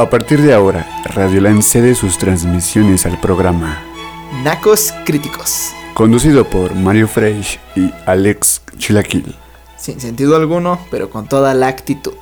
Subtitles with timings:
[0.00, 3.82] A partir de ahora, Radioland cede sus transmisiones al programa
[4.44, 9.34] Nacos Críticos, conducido por Mario Freix y Alex Chilaquil.
[9.76, 12.14] sin sentido alguno, pero con toda la actitud.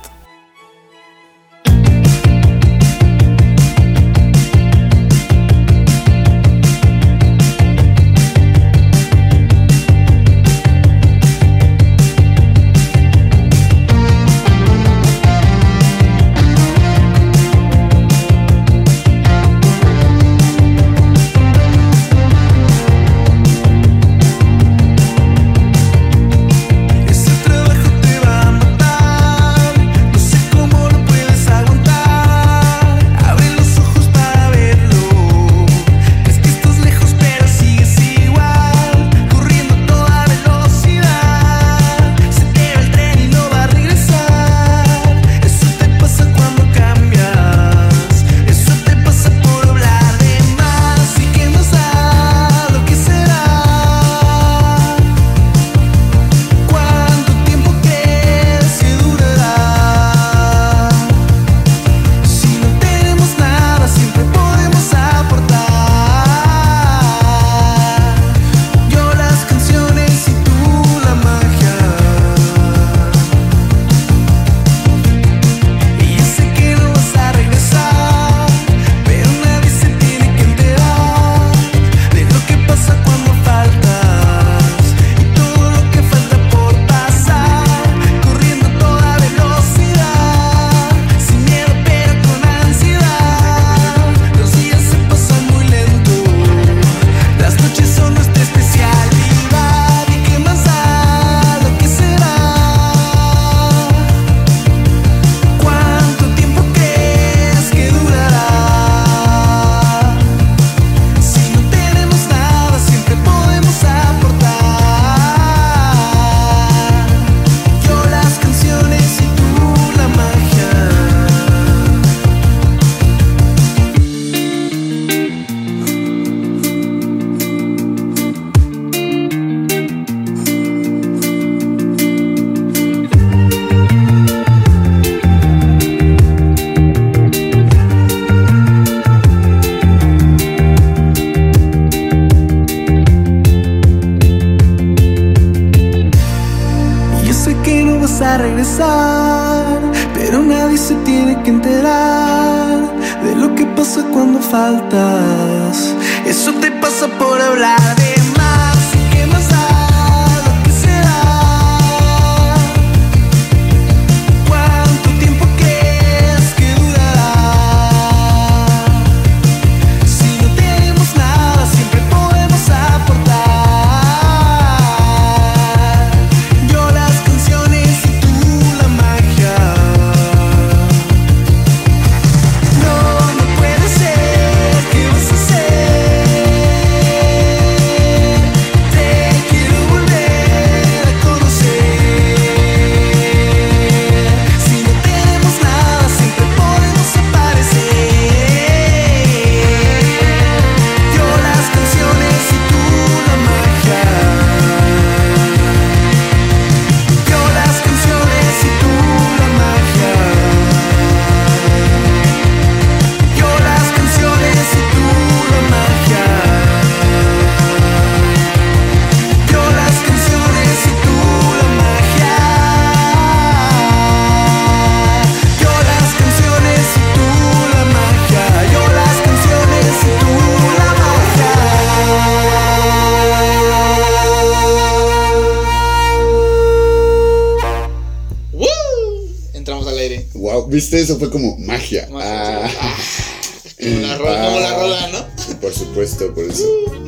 [240.69, 240.99] ¿Viste?
[240.99, 242.07] Eso fue como magia.
[242.11, 242.97] Magia, Ah,
[243.79, 245.57] Como la rola, como la rola, ¿no?
[245.61, 246.63] por supuesto, por eso.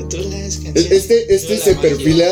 [0.08, 2.28] Tú canciones, Este, este se perfila.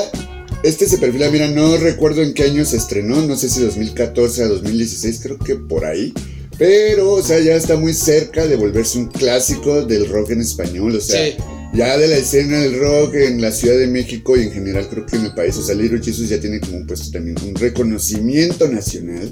[0.63, 4.43] Este se perfila, mira, no recuerdo en qué año se estrenó, no sé si 2014
[4.43, 6.13] a 2016, creo que por ahí.
[6.57, 10.95] Pero, o sea, ya está muy cerca de volverse un clásico del rock en español,
[10.95, 11.35] o sea, Sí.
[11.73, 15.05] ya de la escena del rock en la Ciudad de México y en general creo
[15.05, 17.55] que en el país, o sea, Little Jesus ya tiene como un puesto también, un
[17.55, 19.31] reconocimiento nacional.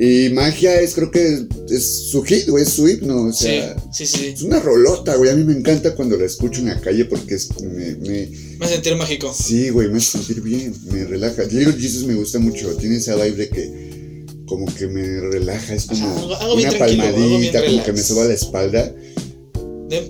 [0.00, 4.06] Y Magia es, creo que es su hit, güey, es su himno, o sea, sí,
[4.06, 4.26] sí, sí.
[4.28, 7.34] es una rolota, güey, a mí me encanta cuando la escucho en la calle porque
[7.34, 8.28] es, me, me,
[8.58, 9.34] Me hace sentir mágico.
[9.34, 11.42] Sí, güey, me hace sentir bien, me relaja.
[11.44, 15.86] Little Jesus me gusta mucho, tiene esa vibe de que como que me relaja, es
[15.86, 18.94] como Ajá, una palmadita, como que me suba la espalda.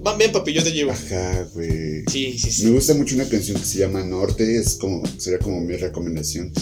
[0.02, 0.90] Van bien, papi, yo te llevo.
[0.90, 2.02] Ajá, güey.
[2.10, 2.70] Sí, sí, Me sí.
[2.70, 6.52] gusta mucho una canción que se llama Norte, es como, sería como mi recomendación.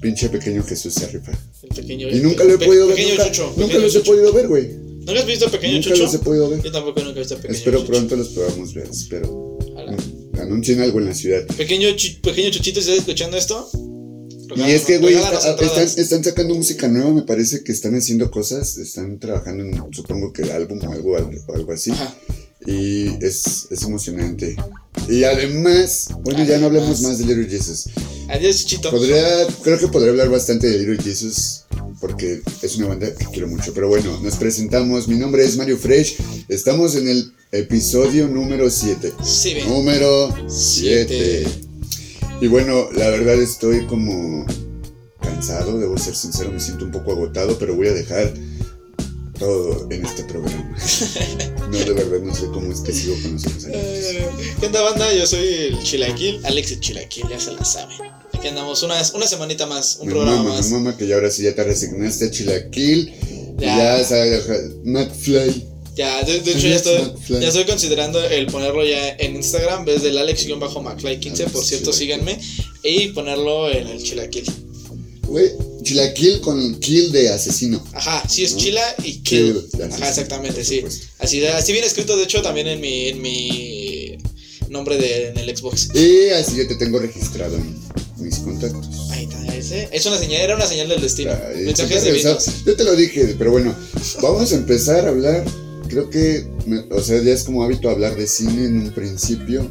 [0.00, 1.32] Pinche pequeño Jesús se rifa.
[1.62, 2.08] El pequeño.
[2.08, 3.46] Y nunca lo he podido ver, pequeño nunca, Chucho.
[3.48, 4.10] nunca pequeño los he Chucho.
[4.12, 4.68] podido ver, güey.
[5.00, 6.02] ¿Nunca has visto Pequeño Nunca Chucho?
[6.04, 6.62] los he podido ver.
[6.62, 7.90] Yo tampoco nunca he visto Pequeño Espero Chucho.
[7.92, 9.58] pronto los podamos ver, espero.
[9.72, 9.96] Ojalá.
[10.40, 11.46] Anuncien algo en la ciudad.
[11.56, 13.70] Pequeño, Chu- pequeño Chuchito, ¿estás escuchando esto?
[14.56, 18.78] Y es que, güey, están, están sacando música nueva, me parece que están haciendo cosas,
[18.78, 20.92] están trabajando en, supongo que el álbum o
[21.54, 21.92] algo, así.
[21.92, 22.16] Ajá.
[22.66, 24.56] Y es, es emocionante.
[25.08, 27.88] Y además, bueno, ya no hablemos más de Little Jesus.
[28.28, 28.90] Adiós, Chuchito.
[28.90, 31.64] Podría, creo que podría hablar bastante de Little Jesus,
[32.00, 33.72] porque es una banda que quiero mucho.
[33.74, 35.08] Pero bueno, nos presentamos.
[35.08, 36.16] Mi nombre es Mario Fresh.
[36.48, 39.12] Estamos en el episodio número 7.
[39.24, 39.56] Sí.
[39.66, 41.44] Número 7.
[41.44, 41.46] Siete.
[42.40, 44.46] Y bueno, la verdad estoy como
[45.20, 48.32] cansado, debo ser sincero, me siento un poco agotado, pero voy a dejar
[49.38, 50.76] todo en este programa.
[51.70, 53.66] No, de verdad no sé cómo es que sigo con abiertos.
[53.68, 54.28] Eh,
[54.60, 55.10] ¿Qué onda, banda?
[55.14, 57.96] Yo soy el Chilaquil, Alex el Chilaquil, ya se la saben.
[58.34, 60.66] Aquí andamos una, una semanita más, un Me programa mama, más.
[60.70, 63.10] me mama que ya ahora sí ya te resignaste Chilaquil.
[63.58, 63.98] Ya.
[63.98, 64.44] Ya, sabes,
[64.84, 65.64] McFly.
[65.96, 70.08] Ya, de, de hecho ya estoy, ya estoy considerando el ponerlo ya en Instagram, desde
[70.10, 72.38] el Alex-McFly15, por cierto, síganme.
[72.82, 74.44] Y ponerlo en el Chilaquil.
[75.22, 75.52] Güey,
[75.82, 77.82] Chilaquil con kill de asesino.
[77.92, 78.58] Ajá, sí es ¿No?
[78.58, 79.68] Chila y Kill.
[79.72, 80.82] Kill, Ajá, exactamente, sí.
[81.18, 83.79] Así, así viene escrito, de hecho, también en mi, en mi
[84.70, 85.90] nombre de, en el Xbox.
[85.94, 87.76] Y así yo te tengo registrado en
[88.24, 89.10] mis contactos.
[89.10, 89.88] Ahí está, ese.
[89.92, 91.32] Es una señal, era una señal del destino.
[91.32, 92.46] Ay, Mensajes divinos.
[92.64, 93.74] Yo te lo dije, pero bueno,
[94.22, 95.44] vamos a empezar a hablar.
[95.88, 99.68] Creo que, me- o sea, ya es como hábito hablar de cine en un principio.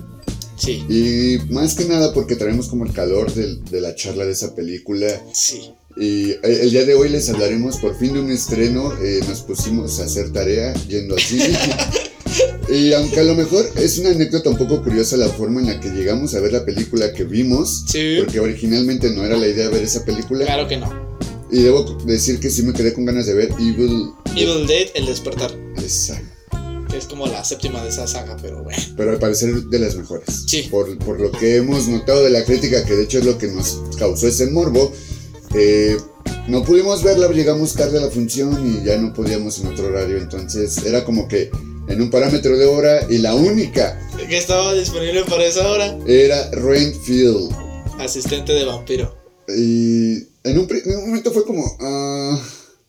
[0.58, 4.54] Sí, Y más que nada porque traemos como el calor de la charla de esa
[4.56, 5.08] película.
[5.34, 5.72] sí.
[5.98, 8.94] Y el, el día de hoy les hablaremos por fin de un estreno.
[9.04, 11.50] eh, nos pusimos a hacer tarea yendo al cine.
[12.70, 15.80] y aunque a lo mejor es una anécdota un poco curiosa la forma en la
[15.80, 17.86] que llegamos a ver la película que vimos.
[17.88, 18.18] Sí.
[18.20, 20.46] Porque originalmente no era la idea ver esa película.
[20.46, 21.10] Claro que no.
[21.52, 24.12] Y debo decir que sí me quedé con ganas de ver Evil.
[24.36, 25.52] Evil Dead, El Despertar.
[26.90, 28.82] Que es como la séptima de esa saga, pero bueno.
[28.98, 30.44] Pero al parecer de las mejores.
[30.48, 30.68] Sí.
[30.70, 33.48] Por, por lo que hemos notado de la crítica, que de hecho es lo que
[33.48, 34.92] nos causó ese morbo.
[35.56, 35.98] eh,
[36.48, 40.18] no pudimos verla, llegamos tarde a la función y ya no podíamos en otro horario.
[40.18, 41.52] Entonces era como que
[41.90, 45.98] en un parámetro de hora y la única Que estaba disponible para esa hora.
[46.08, 47.52] era Renfield.
[48.00, 49.18] Asistente de vampiro.
[49.50, 50.14] Y
[50.44, 52.40] en un, pri- en un momento fue como, ah,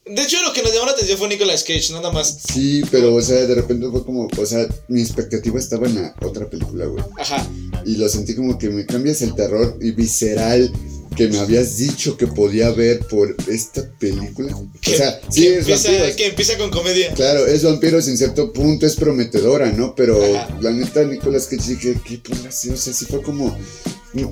[0.06, 2.38] De hecho, lo que nos llamó la atención fue Nicolas Cage, nada más.
[2.52, 6.14] sí, pero o sea, de repente fue como, o sea, mi expectativa estaba en la
[6.22, 7.02] otra película, güey.
[7.18, 7.46] Ajá.
[7.86, 10.70] y lo sentí como que me cambias el terror y visceral
[11.16, 14.54] que me habías dicho que podía ver por esta película.
[14.80, 17.12] Que, o sea, sí que es empieza, que empieza con comedia.
[17.14, 19.94] Claro, es vampiros en cierto punto, es prometedora, ¿no?
[19.94, 20.58] Pero Ajá.
[20.60, 22.20] la neta, Nicolás Cage dije, ¿qué
[22.50, 22.72] ser?
[22.72, 23.56] O sea, sí fue como.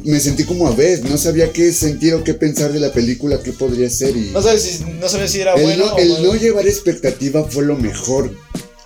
[0.04, 3.40] Me sentí como a ver, no sabía qué sentir o qué pensar de la película,
[3.42, 4.16] qué podría ser.
[4.16, 6.32] Y No sabes si, no sabes si era el, bueno no, o el malo.
[6.32, 8.34] no llevar expectativa fue lo mejor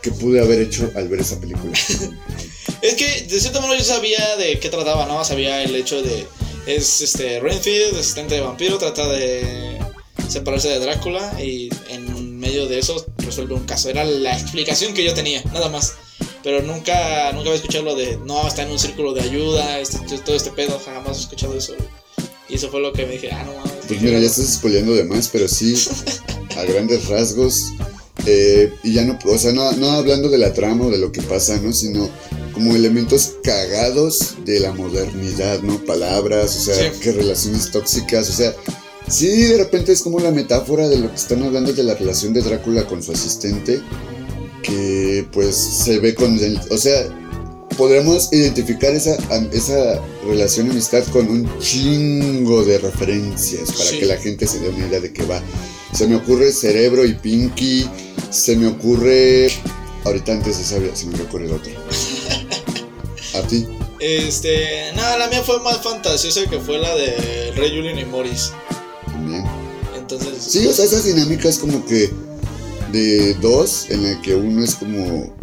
[0.02, 1.72] que pude haber hecho al ver esa película.
[2.82, 5.24] Es que de cierta manera yo sabía de qué trataba, ¿no?
[5.24, 6.26] Sabía el hecho de.
[6.66, 9.78] Es este Renfield, asistente de vampiro, trata de
[10.28, 13.90] separarse de Drácula y en medio de eso resuelve un caso.
[13.90, 15.94] Era la explicación que yo tenía, nada más.
[16.42, 19.98] Pero nunca, nunca había escuchado lo de no, está en un círculo de ayuda, este,
[20.18, 21.74] todo este pedo, jamás he escuchado eso.
[22.48, 23.72] Y eso fue lo que me dije, ah, no mames.
[23.86, 25.74] Pues mira, ya estás spoileando de más, pero sí,
[26.56, 27.72] a grandes rasgos.
[28.26, 31.12] eh, y ya no, o sea, no, no hablando de la trama o de lo
[31.12, 31.72] que pasa, ¿no?
[31.72, 32.08] Sino
[32.52, 35.78] como elementos cagados de la modernidad, ¿no?
[35.84, 36.98] Palabras, o sea, Sí.
[37.00, 38.54] que relaciones tóxicas, o sea,
[39.08, 42.32] sí, de repente es como la metáfora de lo que están hablando de la relación
[42.32, 43.80] de Drácula con su asistente,
[44.62, 47.18] que pues se ve con el, o sea,
[47.76, 49.16] podremos identificar esa,
[49.52, 53.98] esa relación amistad con un chingo de referencias para Sí.
[53.98, 55.42] que la gente se dé una idea de qué va.
[55.94, 57.88] Se me ocurre Cerebro y Pinky,
[58.30, 59.48] se me ocurre...
[60.04, 60.64] Ahorita antes de
[60.96, 61.70] se me ocurre el otro.
[63.34, 63.66] ¿A ti?
[64.00, 68.50] Este, nada, la mía fue más fantasiosa que fue la de Rey Julian y Morris.
[69.06, 69.44] También.
[69.96, 72.10] Entonces, Sí, o sea, esas dinámicas como que
[72.92, 75.34] de dos, en la que uno es como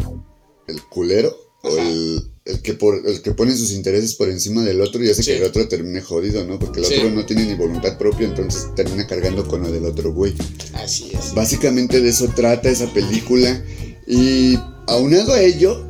[0.68, 4.80] el culero, o el, el que por, el que pone sus intereses por encima del
[4.80, 5.32] otro y hace Sí.
[5.32, 6.58] que el otro termine jodido, ¿no?
[6.58, 6.94] Porque el Sí.
[6.94, 10.34] otro no tiene ni voluntad propia, entonces termina cargando con lo del otro güey.
[10.74, 11.34] así es.
[11.34, 13.62] Básicamente de eso trata esa película.
[14.06, 15.86] Y aunado a ello,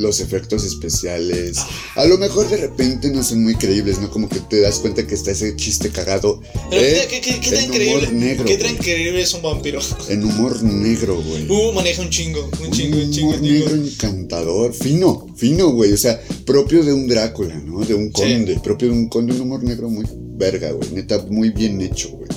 [0.00, 1.58] los efectos especiales.
[1.94, 4.10] A lo mejor de repente no son muy creíbles, ¿no?
[4.10, 6.40] Como que te das cuenta que está ese chiste cagado.
[6.70, 8.08] Pero eh, ¿qué, qué, qué tan increíble?
[8.08, 8.44] humor negro.
[8.46, 9.80] ¿Qué tan increíble es un vampiro?
[10.08, 11.46] En humor negro, güey.
[11.48, 13.68] Uh, maneja un chingo, un chingo, un chingo, humor un chingo.
[13.68, 15.92] negro encantador, fino, fino, güey.
[15.92, 17.84] O sea, propio de un Drácula, ¿no?
[17.84, 20.90] De un conde, propio de un conde, un humor negro muy verga, güey.
[20.92, 22.28] Neta, muy bien hecho, güey.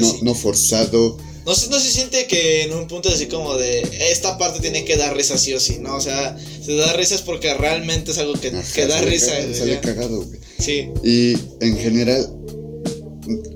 [0.00, 0.18] No, sí.
[0.22, 1.18] no forzado.
[1.44, 4.84] No se, no se siente que en un punto así como de esta parte tiene
[4.84, 5.96] que dar risa sí o sí, ¿no?
[5.96, 9.32] O sea, se da risas porque realmente es algo que, Ajá, que da risa.
[9.52, 10.38] Sale cagado, güey.
[10.58, 12.28] Sí, Y en general,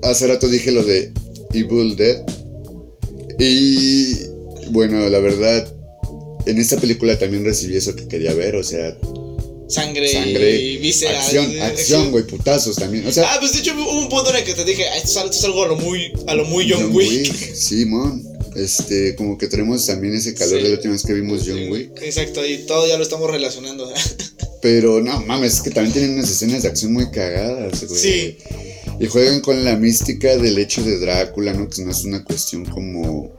[0.03, 1.13] hace rato dije lo de
[1.53, 2.23] Evil Dead.
[3.39, 4.25] Y
[4.71, 5.73] bueno, la verdad,
[6.45, 8.97] en esta película también recibí eso que quería ver, o sea,
[9.67, 11.25] sangre, sangre, y vísceras.
[11.25, 13.05] acción, acción, güey, putazos también.
[13.07, 14.97] O sea, Ah, pues de hecho hubo un punto en el que te dije, "Ah,
[14.97, 17.33] esto es, algo- a lo muy, a lo muy John, Wick.
[17.55, 18.25] Sí, mon.
[18.57, 20.63] Este, como que tenemos también ese calor Sí.
[20.63, 21.91] de la última vez que vimos John Wick.
[22.01, 23.87] Exacto, y todo ya lo estamos relacionando.
[24.63, 27.99] Pero no mames, es que también tienen unas escenas de acción muy cagadas, güey.
[28.01, 28.37] Sí.
[28.99, 31.69] Y juegan con la mística del hecho de Drácula, ¿no?
[31.69, 33.31] Que no es una cuestión como.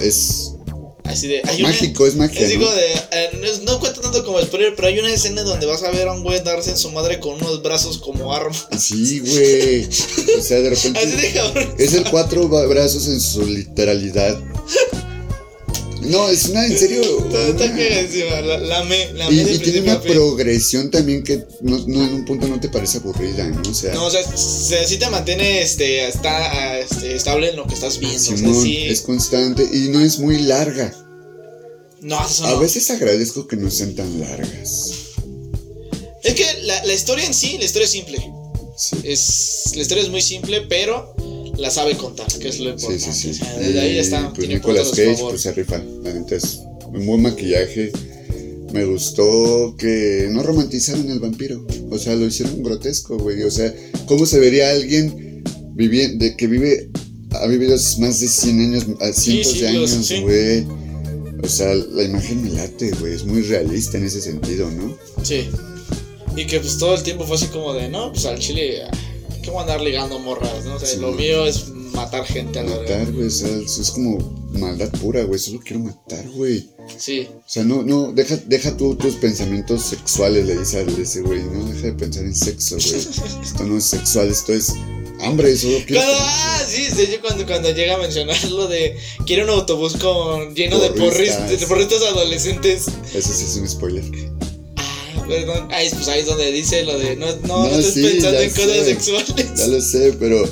[0.00, 0.51] Es
[1.04, 1.42] Así de.
[1.44, 2.46] Hay una- mágico, es magia.
[2.46, 5.90] Eh, no, es- no cuento tanto como spoiler, pero hay una escena donde vas a
[5.90, 8.56] ver a un güey darse en su madre con unos brazos como arma.
[8.78, 9.88] Sí, güey.
[10.38, 10.98] O sea, de repente.
[11.00, 11.74] Así de cabrón.
[11.78, 14.38] Es el cuatro brazos en su literalidad.
[16.04, 17.00] No, es una, en serio.
[17.26, 21.22] Está, está una- cagadísima, la, la me, la Y, me y tiene una progresión también
[21.22, 23.62] que no, no, en un punto no te parece aburrida, ¿no?
[23.70, 27.66] O sea, No, o sea, se, sí te mantiene este, ah, este, estable en lo
[27.66, 28.18] que estás viendo.
[28.18, 28.78] o sea, Simón, sí.
[28.88, 30.92] es constante y no es muy larga.
[32.00, 32.58] no, eso A no.
[32.60, 34.90] veces agradezco que no sean tan largas.
[36.22, 38.18] Es que la, la historia en sí, la historia es simple.
[38.76, 38.96] Sí.
[39.04, 41.14] Es, la historia es muy simple, pero
[41.58, 43.12] la sabe contar, que es lo Sí, importante.
[43.12, 43.30] sí, sí.
[43.30, 44.32] O sea, desde ahí Y, está.
[44.34, 45.30] Pues Nicolas Cage, favor.
[45.32, 45.78] pues se rifa.
[46.02, 47.92] La neta es un buen maquillaje.
[48.72, 51.66] Me gustó que no romantizaron el vampiro.
[51.90, 53.42] O sea, lo hicieron grotesco, güey.
[53.42, 53.72] O sea,
[54.06, 55.42] ¿cómo se vería alguien
[55.74, 56.88] viviendo, de que vive,
[57.32, 60.20] ha vivido más de 100 años, a cientos de siglos, años, sí.
[60.22, 60.66] güey?
[61.42, 63.12] O sea, la imagen me late, güey.
[63.14, 64.96] Es muy realista en ese sentido, ¿no?
[65.22, 65.48] Sí.
[66.36, 68.84] Y que pues todo el tiempo fue así como de, no, pues al chile,
[69.42, 70.64] ¿qué voy a andar ligando morras?
[70.64, 70.76] ¿no?
[70.76, 73.26] O sea, Sí, lo mío es matar gente a la Matar, güey.
[73.26, 74.18] O sea, es como
[74.52, 75.38] maldad pura, güey.
[75.38, 76.68] Solo quiero matar, güey.
[76.96, 77.28] Sí.
[77.34, 81.42] O sea, no, no, deja, deja tú tus pensamientos sexuales, le dice a ese güey,
[81.42, 82.94] no, deja de pensar en sexo, güey.
[83.42, 84.74] Esto no es sexual, esto es
[85.20, 86.02] hambre, solo quiero...
[86.02, 88.96] Cuando, ah, sí, de hecho cuando, cuando llega a mencionar lo de
[89.26, 91.36] quiere un autobús con lleno de Porristas.
[91.38, 92.86] porristas, de porristas adolescentes.
[93.14, 94.04] Eso sí es un spoiler.
[95.26, 95.68] Perdón.
[95.70, 98.40] Ahí, pues ahí es donde dice lo de no, no, no, No, estés sí, pensando
[98.40, 99.54] en cosas sexuales.
[99.56, 100.48] Ya lo sé, pero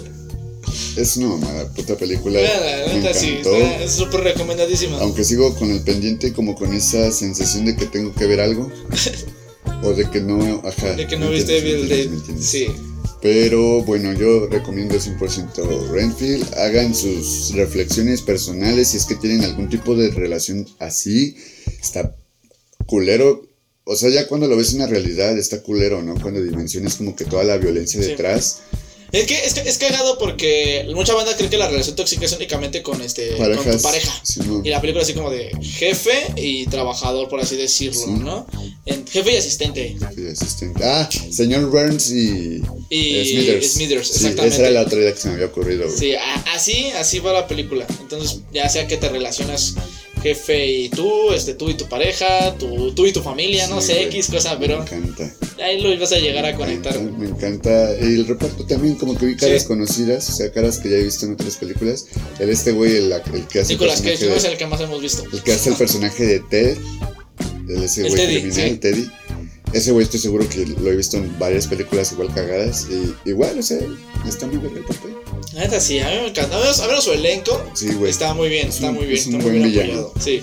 [0.97, 2.41] es una mamada, puta película.
[2.41, 3.57] Nada, Me neta, sí, encantó.
[3.57, 4.99] está- es súper recomendadísima.
[4.99, 8.71] Aunque sigo con el pendiente como con esa sensación de que tengo que ver algo.
[9.83, 10.95] o de que no, ajá.
[10.95, 12.47] De que no ¿me viste entiendes?
[12.47, 12.67] Sí.
[13.23, 16.55] Pero bueno, yo recomiendo 100% Renfield.
[16.55, 21.37] Hagan sus reflexiones personales si es que tienen algún tipo de relación así.
[21.83, 22.17] Está
[22.87, 23.47] culero.
[23.93, 26.15] O sea, ya cuando lo ves en la realidad está culero, ¿no?
[26.15, 28.09] Cuando dimensiones como que toda la violencia Sí.
[28.11, 28.59] detrás.
[29.13, 32.81] Es que es, es cagado porque mucha banda cree que la relación tóxica es únicamente
[32.81, 33.77] con este con Parejas.
[33.79, 34.21] tu pareja.
[34.23, 34.63] sí, no.
[34.65, 38.11] Y la película así como de jefe y trabajador, por así decirlo, Sí.
[38.21, 38.47] ¿no?
[38.87, 39.97] En- jefe y asistente.
[40.15, 40.85] Sí, asistente.
[40.85, 44.07] Ah, señor Burns y, Y eh, Smithers.
[44.07, 44.47] Sí, exactamente.
[44.55, 45.99] esa era la otra idea que se me había ocurrido, güey.
[45.99, 46.13] Sí,
[46.55, 47.85] así, así va la película.
[48.01, 49.75] Entonces, ya sea que te relacionas
[50.23, 53.89] jefe y tú, este, tú y tu pareja, tú, tú y tu familia, no Sí,
[53.89, 54.03] sé.
[54.05, 55.35] X cosa, Me pero encanta.
[55.63, 57.01] ahí lo ibas a llegar a Me conectar.
[57.01, 57.93] me encanta.
[58.01, 59.69] Y el reparto también, como que vi caras Sí.
[59.69, 62.07] conocidas, o sea, caras que ya he visto en otras películas.
[62.39, 65.01] El este güey, el, el que hace el Nicolas Cage, es el que más hemos
[65.01, 65.25] visto.
[65.33, 66.77] el que hace el personaje de Ted,
[67.69, 68.77] el ese güey Teddy, criminal, sí.
[68.77, 69.11] Teddy.
[69.73, 72.87] Ese güey estoy seguro que lo he visto en varias películas igual cagadas.
[72.91, 73.79] Y igual, o sea,
[74.29, 75.15] está muy bien el papel.
[75.55, 76.57] Neta sí, a mí me encanta.
[76.57, 78.11] A menos, a menos su elenco Sí, güey.
[78.11, 80.01] está muy bien, Es está un- muy bien, es un está muy buen bien villano.
[80.09, 80.25] apoyado.
[80.25, 80.43] Sí.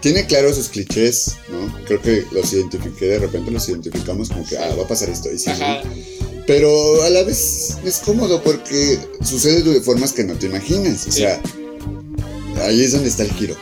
[0.00, 1.84] Tiene claro sus clichés, ¿no?
[1.86, 5.30] Creo que los identifiqué, de repente los identificamos como que, ah, va a pasar esto.
[5.32, 5.82] Y sí, Ajá.
[5.82, 5.90] ¿no?
[6.46, 11.06] Pero a la vez es cómodo porque sucede de formas que no te imaginas.
[11.06, 11.20] O Sí.
[11.20, 11.40] sea,
[12.62, 13.56] ahí es donde está el giro.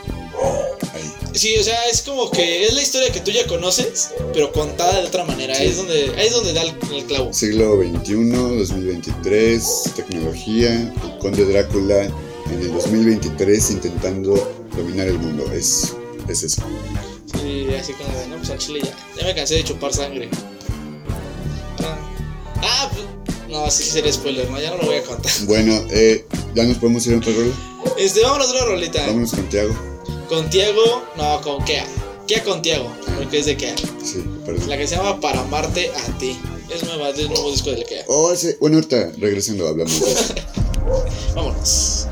[1.33, 5.01] Sí, o sea, es como que es la historia que tú ya conoces, pero contada
[5.01, 5.55] de otra manera.
[5.55, 5.63] Sí.
[5.63, 7.33] Ahí es donde, ahí es donde da el, el clavo.
[7.33, 14.35] Siglo XXI, 2023, tecnología, el conde Drácula en el 2023 intentando
[14.75, 15.51] dominar el mundo.
[15.51, 15.95] Es,
[16.29, 16.61] es eso.
[17.41, 18.95] Sí, así como de, no, pues al chile ya.
[19.17, 20.29] Ya me cansé de chupar sangre.
[21.79, 21.97] Ah,
[22.61, 24.59] ah pues, no, sí sería spoiler, ¿no?
[24.59, 25.31] Ya no lo voy a contar.
[25.45, 27.53] Bueno, eh, ya nos podemos ir a otra rola.
[27.97, 29.05] Este, vámonos a otra rolita.
[29.07, 29.92] Vámonos con Tiago.
[30.33, 31.85] Con Tiago, no, con Kea.
[32.25, 33.75] Kia con Tiago, porque es de Kia.
[34.03, 34.67] Sí, perdón.
[34.67, 36.35] La que se llama Para amarte a ti.
[36.73, 38.03] Es nueva, es el nuevo disco del Kia.
[38.07, 38.55] Oh, sí.
[38.59, 40.33] Bueno, ahorita regresando hablamos de eso.
[41.35, 42.02] Vámonos.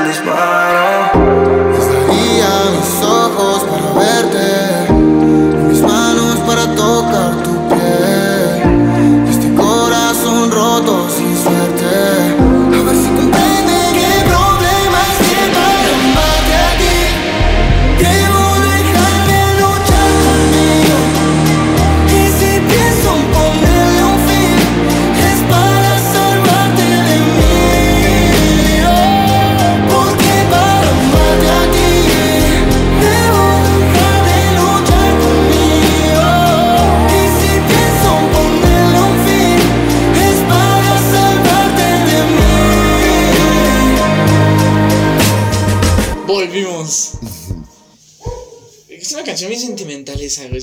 [0.00, 0.49] Tú paras el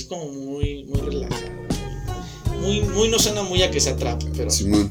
[0.07, 1.51] como muy, muy relajada.
[2.61, 4.89] Muy, muy no suena muy a que se atrape, pero Simón,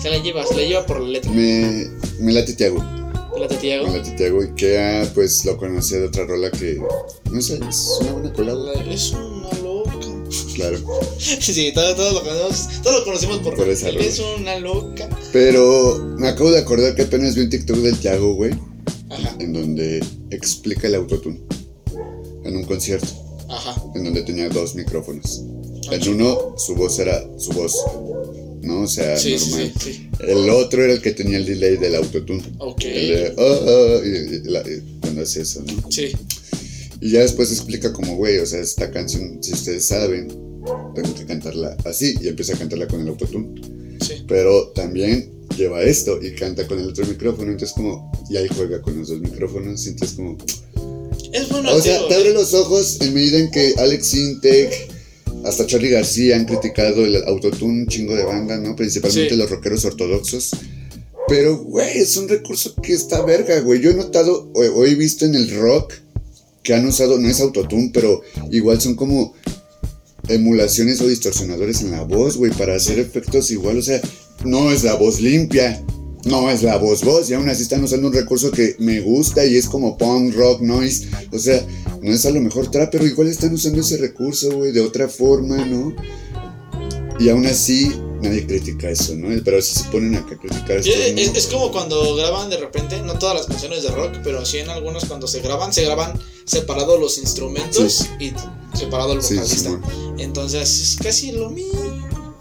[0.00, 1.30] se la lleva, se la lleva por la letra.
[1.32, 1.86] me,
[2.20, 2.84] me late Tiago.
[3.32, 3.86] ¿Te la Tiago?
[3.88, 6.80] Me late Tiago y que ah, pues lo conocí de otra rola que,
[7.32, 8.72] no sé, es una buena colada.
[8.84, 9.92] Es una loca.
[10.54, 10.78] Claro.
[11.18, 14.00] Sí, todos, todos lo conocemos, todos lo conocemos por, Por esa rola.
[14.04, 15.08] es una loca.
[15.32, 18.52] Pero me acabo de acordar que apenas vi un TikTok del Tiago, güey,
[19.10, 21.40] Ajá, en donde explica el autotune.
[22.44, 23.08] En un concierto,
[23.48, 23.82] ajá.
[23.94, 25.42] en donde tenía dos micrófonos.
[25.90, 27.76] Ah, En uno, su voz era su voz,
[28.62, 28.82] ¿no?
[28.82, 29.72] O sea, Sí, normal.
[29.78, 30.08] sí, sí.
[30.26, 32.42] El otro era el que tenía el delay del autotune.
[32.58, 32.84] Ok.
[32.84, 35.90] El de, "Ah, ah", y- y la- y cuando hace eso, ¿no?
[35.90, 36.12] Sí,
[37.00, 40.28] Y ya después explica como, güey, o sea, esta canción, si ustedes saben,
[40.94, 42.14] tengo que cantarla así.
[42.22, 43.60] Y empieza a cantarla con el autotune.
[44.00, 44.24] sí.
[44.26, 47.50] Pero también lleva esto y canta con el otro micrófono.
[47.52, 49.84] Entonces como, y ahí juega con los dos micrófonos.
[49.86, 50.38] y Entonces como,
[51.34, 54.88] Es bueno, o sea, tío, te abre los ojos en medida en que Alex Sintek,
[55.44, 58.74] hasta Charlie García han criticado el autotune un chingo de banda, ¿no?
[58.76, 59.36] Principalmente Sí.
[59.36, 60.50] los rockeros ortodoxos.
[61.28, 63.80] Pero, güey, es un recurso que está verga, güey.
[63.80, 65.92] Yo he notado, o, o he visto en el rock,
[66.62, 69.34] que han usado, no es autotune, pero igual son como
[70.28, 74.00] emulaciones o distorsionadores en la voz, güey, para hacer efectos igual, o sea,
[74.44, 75.82] no es la voz limpia,
[76.26, 79.44] no es la voz voz, y aún así están usando un recurso que me gusta
[79.44, 81.64] y es como punk, rock, noise, o sea,
[82.02, 85.08] no es a lo mejor trap, pero igual están usando ese recurso, güey, de otra
[85.08, 85.94] forma, ¿no?
[87.20, 89.28] Y aún así nadie critica eso, ¿no?
[89.44, 91.20] Pero si se ponen acá a criticar esto, Es, ¿no?
[91.20, 94.58] es- es como cuando graban de repente, no todas las canciones de rock, pero sí
[94.58, 98.32] en algunos cuando se graban, se graban separados los instrumentos y
[98.76, 99.80] separado el Sí, vocalista.
[100.18, 101.83] Entonces es casi lo mismo.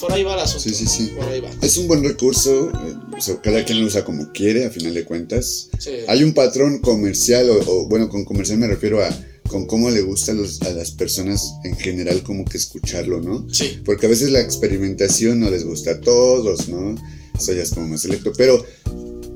[0.03, 0.63] Por ahí va el asunto.
[0.69, 1.11] Sí, sí, sí.
[1.15, 1.49] Por ahí va.
[1.61, 4.93] Es un buen recurso, eh, o sea, cada quien lo usa como quiere, a final
[4.93, 5.69] de cuentas.
[5.79, 5.91] Sí.
[6.07, 9.09] Hay un patrón comercial, o, o, bueno, con comercial me refiero a
[9.47, 13.47] con cómo le gusta a, los- a las personas en general como que escucharlo, ¿no?
[13.53, 13.79] Sí.
[13.85, 16.95] Porque a veces la experimentación no les gusta a todos, ¿no?
[17.37, 18.65] Eso ya es como más selecto, pero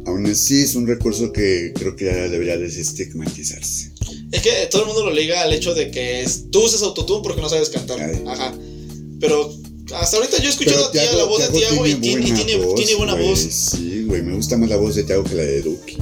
[0.05, 3.91] aún así es un recurso que creo que ya debería desestigmatizarse.
[4.31, 7.41] Es que todo el mundo lo liga al hecho de que tú usas autotune porque
[7.41, 7.99] no sabes cantar.
[8.01, 8.23] Ay.
[8.27, 8.53] Ajá.
[9.19, 9.53] Pero
[9.95, 12.31] hasta ahorita yo he escuchado a Tía, la voz de Tiago Tiago y tiene, y
[12.31, 13.29] tiene, tiene buena güey.
[13.29, 13.39] voz.
[13.39, 15.97] Sí, güey, me gusta más la voz de Tiago que la de Duki.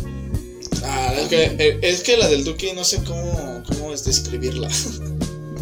[0.83, 4.69] Ah, es que, eh, es que la del Duque no sé cómo, cómo es describirla.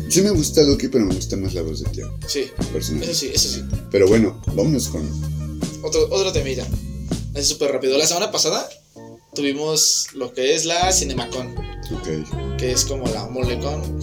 [0.10, 3.16] Sí me gusta Duki, pero me gusta más la voz de Tiago, sí, eso personalmente.
[3.16, 3.64] sí, eso sí.
[3.90, 5.10] Pero bueno, vámonos con
[5.82, 6.68] Otro, otro temilla.
[7.34, 7.98] Es súper rápido.
[7.98, 8.70] La semana pasada
[9.34, 11.56] tuvimos lo que es la Cinemacon,
[11.92, 14.00] ok, que es como la Molecon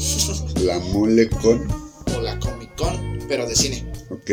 [0.65, 1.69] la mole con,
[2.17, 3.89] o la Comic Con, pero de cine.
[4.11, 4.31] Ok.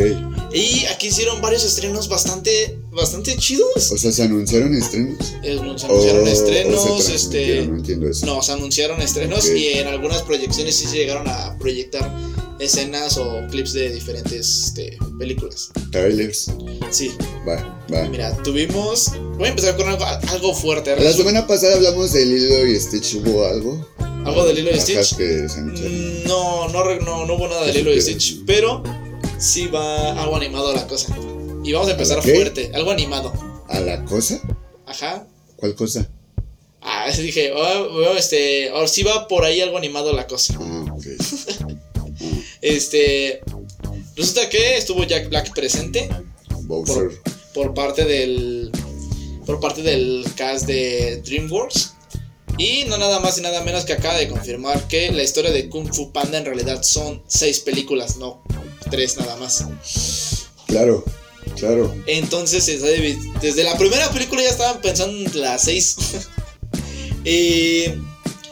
[0.54, 3.92] Y aquí hicieron varios estrenos bastante, bastante chidos.
[3.92, 5.18] O sea, se anunciaron estrenos.
[5.44, 7.68] Eh, Se anunciaron estrenos, o se este...
[7.68, 8.26] No entiendo eso.
[8.26, 12.12] No, se anunciaron estrenos y en algunas proyecciones sí se llegaron a proyectar
[12.60, 15.70] escenas o clips de diferentes este, películas.
[15.92, 16.50] Trailers.
[16.90, 17.12] Sí,
[17.48, 17.56] Va,
[17.94, 18.06] va.
[18.10, 19.12] mira, tuvimos...
[19.38, 20.96] Voy a empezar con algo, algo fuerte.
[21.00, 23.14] La semana pasada hablamos de Lilo y Stitch.
[23.16, 23.88] ¿Hubo algo?
[24.26, 25.16] ¿Algo de Lilo y Stitch?
[25.16, 25.94] que se anunciaron.
[26.24, 28.02] Mm, No, no, no, no hubo nada de ¿Qué Lilo y?
[28.02, 28.82] Stitch, pero
[29.40, 31.16] sí va algo animado la cosa.
[31.64, 33.34] Y vamos a empezar ¿A fuerte, algo animado.
[33.68, 34.42] ¿A la cosa?
[34.86, 35.28] Ajá.
[35.58, 36.10] ¿Cuál cosa?
[36.82, 40.56] Ah, dije, oh, oh, este, ahora sí va por ahí algo animado la cosa.
[40.60, 41.06] Ah, ok.
[42.62, 43.42] Este,
[44.16, 46.10] resulta que estuvo Jack Black presente
[46.62, 47.12] Bowser.
[47.54, 48.72] por parte del,
[49.46, 51.94] por parte del cast de DreamWorks.
[52.58, 55.70] Y no nada más y nada menos que acaba de confirmar que la historia de
[55.70, 58.42] Kung Fu Panda en realidad son seis películas, no
[58.90, 59.66] tres nada más.
[60.68, 61.04] Claro,
[61.58, 61.96] claro.
[62.08, 62.66] Entonces,
[63.42, 65.96] desde la primera película ya estaban pensando en las 6.
[67.26, 67.86] y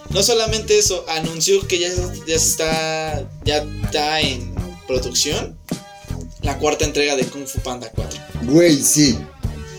[0.09, 1.89] no solamente eso, anunció que ya,
[2.27, 4.53] ya está ya está en
[4.87, 5.57] producción
[6.41, 8.19] la cuarta entrega de Kung Fu Panda 4.
[8.43, 9.17] Güey, sí,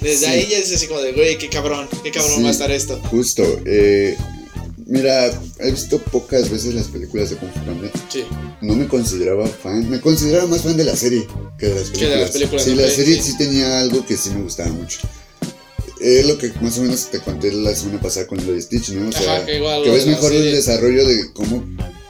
[0.01, 0.33] Desde Sí.
[0.33, 2.43] ahí ya es así como de, güey, qué cabrón, qué cabrón Sí.
[2.43, 3.01] va a estar esto.
[3.11, 3.43] justo.
[3.65, 4.17] Eh,
[4.87, 7.91] mira, he visto pocas veces las películas de Kung Fu Panda.
[8.09, 8.25] Sí.
[8.63, 9.91] No me consideraba fan.
[9.91, 11.27] Me consideraba más fan de la serie
[11.59, 12.01] que de las películas.
[12.01, 13.33] Que de las películas, Sí, la serie sí.
[13.33, 13.39] sí.
[13.39, 15.01] tenía algo que sí me gustaba mucho.
[16.01, 18.91] Es lo que más o menos te conté la semana pasada con lo de Stitch,
[18.91, 19.09] ¿no?
[19.09, 21.65] O sea, que igual que ves mejor el desarrollo de cómo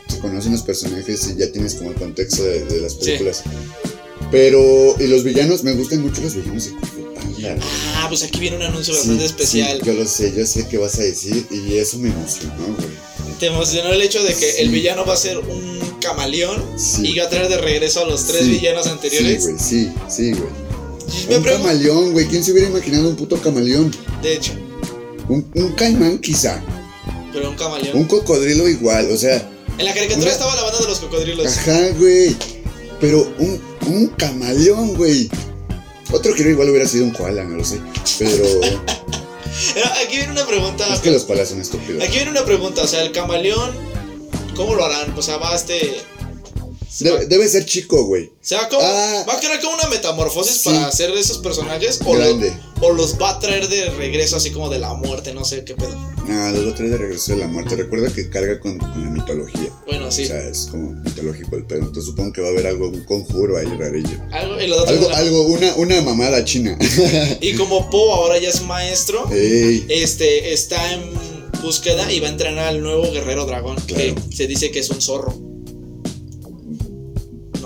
[0.09, 3.43] se conocen los personajes y ya tienes como el contexto de, de las películas.
[4.33, 6.96] Pero, y los villanos, me gustan mucho los villanos de Kung
[7.97, 9.79] Ah, pues aquí viene un anuncio Sí, bastante especial.
[9.81, 13.07] sí, yo lo sé, yo sé qué vas a decir y eso me emocionó, güey.
[13.39, 14.57] Te emocionó el hecho de que Sí.
[14.63, 17.07] el villano va a ser un camaleón Sí.
[17.09, 19.45] y va a traer de regreso a los tres villanos anteriores.
[19.45, 20.67] Sí, güey, sí, sí, güey.
[21.29, 22.27] Me Un pregunto, camaleón, güey.
[22.27, 23.95] ¿Quién se hubiera imaginado un puto camaleón?
[24.23, 24.53] de hecho,
[25.29, 26.63] Un, un caimán, quizá.
[27.33, 27.97] pero un camaleón.
[27.99, 29.11] Un cocodrilo igual.
[29.11, 31.47] O sea, En la caricatura Una- estaba la banda de los cocodrilos.
[31.47, 32.35] ajá, güey.
[33.01, 35.29] Pero un, un camaleón, güey.
[36.12, 37.81] Otro que igual hubiera sido un koala, no lo sé.
[38.19, 38.45] Pero
[40.05, 40.87] aquí viene una pregunta.
[40.92, 42.03] es que los koalas son estúpidos.
[42.03, 42.83] Aquí viene una pregunta.
[42.83, 43.73] O sea, el camaleón,
[44.55, 45.16] ¿cómo lo harán?
[45.16, 46.03] O sea, va a este.
[47.05, 48.31] Va, Debe, debe ser chico, güey.
[48.41, 49.25] se va como- Ah.
[49.29, 50.69] ¿Va a crear como una metamorfosis Sí.
[50.71, 52.01] para hacer esos personajes?
[52.05, 52.39] O, lo-
[52.81, 55.75] o los va a traer de regreso así como de la muerte, no sé qué
[55.75, 55.95] pedo.
[56.27, 57.77] No, los trae de regreso de la muerte.
[57.77, 59.71] Recuerda que carga con, con la mitología.
[59.87, 60.25] Bueno, sí.
[60.25, 61.81] O sea, es como mitológico el pedo.
[61.81, 64.19] Entonces supongo que va a haber algo, un conjuro ahí rarillo.
[64.33, 66.77] algo, y, Algo, la- algo, una, una mamada china.
[67.41, 69.87] y como Po ahora ya es maestro, Ey.
[69.89, 71.03] este está en
[71.63, 73.77] búsqueda y va a entrenar al nuevo guerrero dragón.
[73.87, 74.15] Claro.
[74.31, 75.35] Que se dice que es un zorro.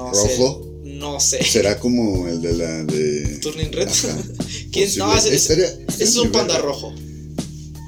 [0.05, 0.63] No ¿Rojo?
[0.65, 0.91] sé.
[0.91, 1.45] No sé.
[1.45, 3.39] Será como el de la de.
[3.41, 3.89] Turning Red.
[4.73, 4.91] ¿Quién?
[4.97, 6.93] No, es, es- Estaría- es estaría un muy panda rojo.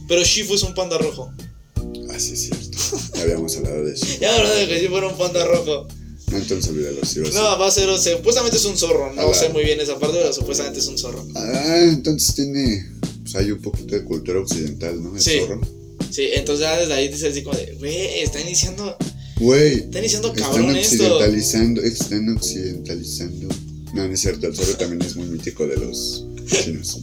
[0.09, 1.31] Pero Shifu es un panda rojo.
[2.11, 2.79] Ah, sí, es cierto.
[3.15, 4.07] Ya habíamos hablado de eso.
[4.21, 5.89] Ya hablando de que si fuera un panda rojo.
[6.31, 7.05] No, entonces olvídalo.
[7.05, 7.21] Sí.
[7.35, 9.13] No, va a ser, o sea, supuestamente es un zorro.
[9.15, 11.27] No sé muy bien esa parte, pero supuestamente es un zorro.
[11.35, 12.87] Ah, entonces tiene.
[13.23, 15.15] Pues hay un poquito de cultura occidental, ¿no?
[15.15, 15.41] El Sí.
[15.41, 15.61] zorro.
[16.11, 18.97] Sí, entonces ya desde ahí dices así como de, güey, está iniciando,
[19.43, 19.75] Güey.
[19.81, 20.95] Están cabrón esto.
[20.95, 23.49] occidentalizando, están occidentalizando.
[23.95, 26.99] No, no es cierto, el zorro también es muy mítico de los chinos.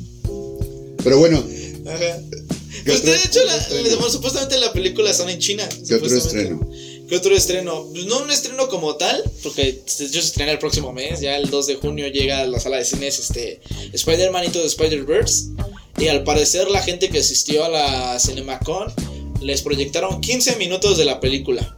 [1.04, 1.38] Pero bueno,
[1.86, 1.98] Ajá.
[2.00, 5.68] ¿qué Pues de hecho, la, la- supuestamente la película son en China.
[5.88, 6.70] ¿Qué otro estreno?
[7.08, 7.88] ¿Qué otro estreno?
[7.92, 11.50] Pues no un estreno como tal, porque hecho se estrena el próximo mes, ya el
[11.50, 13.60] 2 de junio llega a la sala de cines este
[13.94, 15.46] Spider-Man Into the Spider-Verse.
[15.98, 18.94] Y al parecer la gente que asistió a la CinemaCon
[19.42, 21.76] les proyectaron 15 minutos de la película.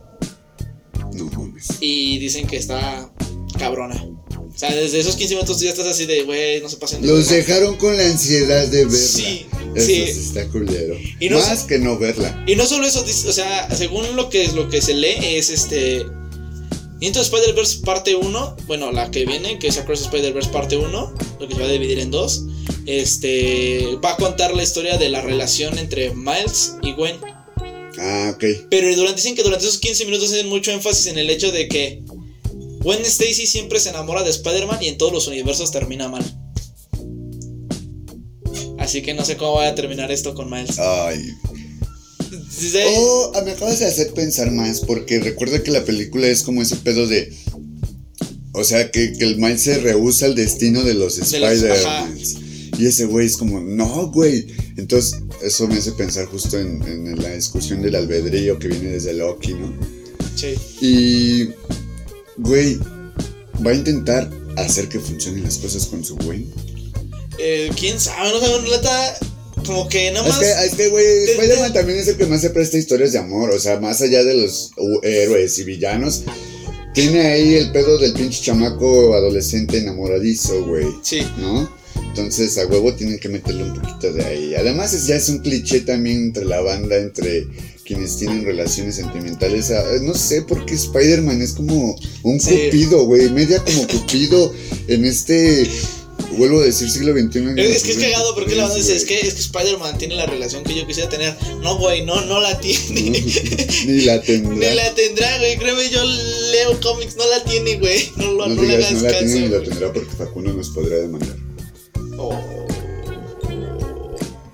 [1.79, 3.11] Y dicen que está
[3.57, 3.95] cabrona.
[4.53, 7.01] O sea, desde esos 15 minutos tú ya estás así de, güey, no se pasen
[7.01, 7.35] de Los verga".
[7.47, 8.97] dejaron con la ansiedad de verla.
[8.97, 9.45] Sí,
[9.75, 9.95] Eso sí.
[10.13, 10.95] sí está culero.
[11.19, 12.43] Y no Más que no verla.
[12.45, 16.05] Y no solo eso, o sea, según lo que, lo que se lee es este...
[16.99, 21.47] Into Spider-Verse parte 1, bueno, la que viene, que es Across Spider-Verse parte 1, lo
[21.47, 22.43] que se va a dividir en dos,
[22.85, 27.15] este, va a contar la historia de la relación entre Miles y Gwen.
[28.03, 28.43] Ah, ok.
[28.71, 31.67] Pero durante, dicen que durante esos 15 minutos hacen mucho énfasis en el hecho de
[31.67, 32.01] que
[32.81, 36.23] Gwen Stacy siempre se enamora de Spider-Man y en todos los universos termina mal.
[38.79, 40.79] Así que no sé cómo va a terminar esto con Miles.
[40.79, 41.19] Ay.
[42.59, 46.41] Desde- Oh, ah, me acabas de hacer pensar más, porque recuerda que la película es
[46.43, 47.31] como ese pedo de.
[48.53, 52.17] O sea, que, que el Miles se rehúsa al destino de los De los- Spider-Man.
[52.79, 54.47] Y ese güey es como, no, güey.
[54.77, 59.13] Entonces, eso me hace pensar justo en, en la discusión del albedrío que viene desde
[59.13, 59.73] Loki, ¿no?
[60.35, 60.55] Sí.
[60.81, 61.49] Y.
[62.37, 62.77] Güey,
[63.65, 66.45] va a intentar hacer que funcionen las cosas con su güey.
[67.37, 68.29] Eh, ¿Quién sabe?
[68.31, 69.17] No sé, neta,
[69.65, 70.39] como que nada Es más...
[70.39, 73.19] que, es que, güey, te- Spider-Man también es el que más se presta historias de
[73.19, 73.51] amor.
[73.51, 74.71] O sea, más allá de los
[75.03, 76.23] héroes y villanos,
[76.93, 80.87] tiene ahí el pedo del pinche chamaco adolescente enamoradizo, güey.
[81.01, 81.21] Sí.
[81.37, 81.80] ¿No?
[82.11, 84.53] Entonces, a huevo tienen que meterle un poquito de ahí.
[84.55, 87.47] Además, es, ya es un cliché también entre la banda, entre
[87.85, 89.71] quienes tienen relaciones sentimentales.
[89.71, 92.49] Ah, No sé por qué Spider-Man es como un Sí.
[92.65, 93.29] cupido, güey.
[93.29, 94.53] Media como cupido
[94.89, 95.65] en este.
[96.37, 97.53] Vuelvo a decir siglo XXI.
[97.57, 100.25] Es, que es cagado porque la banda dice, es que, es que Spider-Man tiene la
[100.25, 101.35] relación que yo quisiera tener.
[101.63, 103.21] No, güey, no, no la tiene.
[103.87, 104.53] Ni la tendrá.
[104.69, 105.57] Ni la tendrá, güey.
[105.57, 106.03] Créeme, yo
[106.51, 108.11] leo cómics, no la tiene, güey.
[108.17, 109.25] No, lo- No, no le digas, hagas no la caso.
[109.25, 111.35] tiene ni la tendrá porque Facundo nos podrá demandar.
[112.21, 112.33] Oh,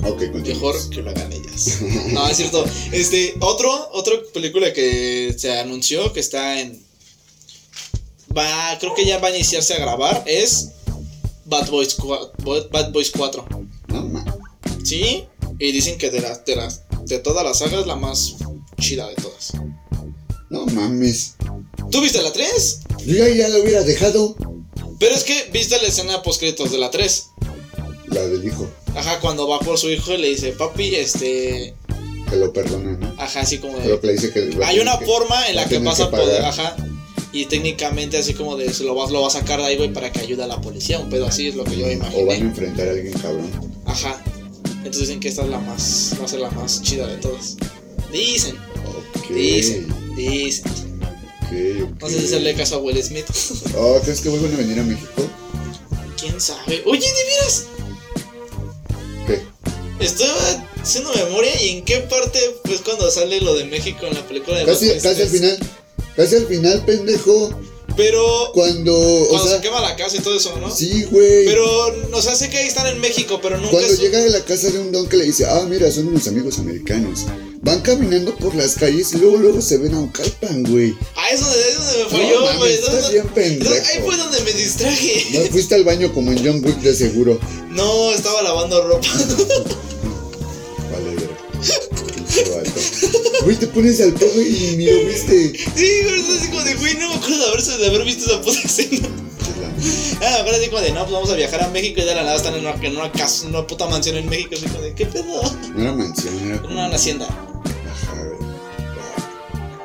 [0.10, 0.46] Ok, continuamos.
[0.46, 1.80] mejor que lo hagan ellas.
[2.14, 2.64] No, es cierto.
[2.92, 6.82] Este, otro, otra película que se anunció que está en.
[8.36, 10.24] Va, creo que ya va a iniciarse a grabar.
[10.26, 10.70] Es
[11.46, 13.46] Bad Boys, cua- Bo- Bad Boys 4.
[13.88, 14.24] No, ma.
[14.84, 15.26] Sí,
[15.60, 18.36] y dicen que de, las de, las de todas las sagas la más
[18.80, 19.54] chida de todas.
[20.50, 21.36] No mames.
[21.92, 22.80] ¿Tú viste la 3?
[23.06, 24.36] Yo ya, ya lo hubiera dejado.
[25.00, 27.28] Pero es que viste la escena post créditos de la 3.
[28.08, 28.70] La del hijo.
[28.96, 31.74] Ajá, cuando va por su hijo y le dice, papi, este.
[32.30, 33.16] Que lo perdona, ¿no?
[33.22, 34.00] Ajá, así como Pero de.
[34.02, 34.58] que le dice que.
[34.66, 36.44] Hay una que- forma en la que vas a poder.
[36.44, 36.76] Ajá.
[37.34, 38.74] Y técnicamente, así como de.
[38.74, 40.60] Se lo vas, lo va a sacar de ahí, güey, para que ayude a la
[40.62, 41.00] policía.
[41.00, 43.52] Un pedo así es lo que yo O van a enfrentar a alguien cabrón.
[43.86, 44.22] Ajá.
[44.78, 46.14] Entonces dicen que esta es la más.
[46.20, 47.58] Va a ser la más chida de todas.
[48.12, 48.56] Dicen,
[49.18, 49.30] Ok.
[49.34, 50.72] dicen, dicen.
[50.72, 52.02] Ok, ok.
[52.02, 53.26] No sé si hacerle caso a Will Smith.
[53.78, 55.24] Oh, ¿crees que vuelven a venir a México?
[56.20, 56.82] ¿Quién sabe?
[56.86, 57.66] Oye, de veras.
[60.00, 64.28] Estaba haciendo memoria y en qué parte, pues cuando sale lo de México en la
[64.28, 65.32] película de Casi, casi al 3.
[65.32, 65.60] final.
[66.16, 67.60] Casi al final, pendejo.
[67.98, 68.96] Pero Cuando.
[68.96, 69.58] O cuando sea.
[69.58, 70.74] se quema la casa y todo eso, ¿no?
[70.74, 71.46] Sí, güey.
[71.46, 71.66] Pero,
[72.14, 73.72] o sea, sé que ahí están en México, pero nunca.
[73.72, 76.08] Cuando su- llega a la casa de un don que le dice, ah, mira, son
[76.08, 77.26] unos amigos americanos.
[77.62, 80.96] Van caminando por las calles y luego, luego se ven a un calpan, güey.
[81.16, 82.74] Ah, es donde, es donde me No falló, mames, güey.
[82.74, 83.74] estás ¿Dónde- bien pendejo.
[83.74, 85.26] Ahí fue donde me distraje.
[85.34, 87.40] No fuiste al baño como en John Wick de seguro.
[87.72, 89.08] No, estaba lavando ropa.
[90.92, 91.30] Vale, ver.
[93.44, 95.54] Güey, te pones al pedo y ni lo viste.
[95.76, 98.26] Sí, güey, es así como de, güey, no me acuerdo de, haberse, de haber visto
[98.26, 99.08] esa puta escena.
[100.22, 102.16] Ah, me acuerdo así como de, no, pues vamos a viajar a México y de
[102.16, 104.52] la nada están en una, en una casa, en una puta mansión en México.
[104.56, 105.42] Así como de, ¿qué pedo?
[105.76, 106.74] No era mansión, era como.
[106.74, 107.26] una hacienda.
[107.28, 108.24] Ajá.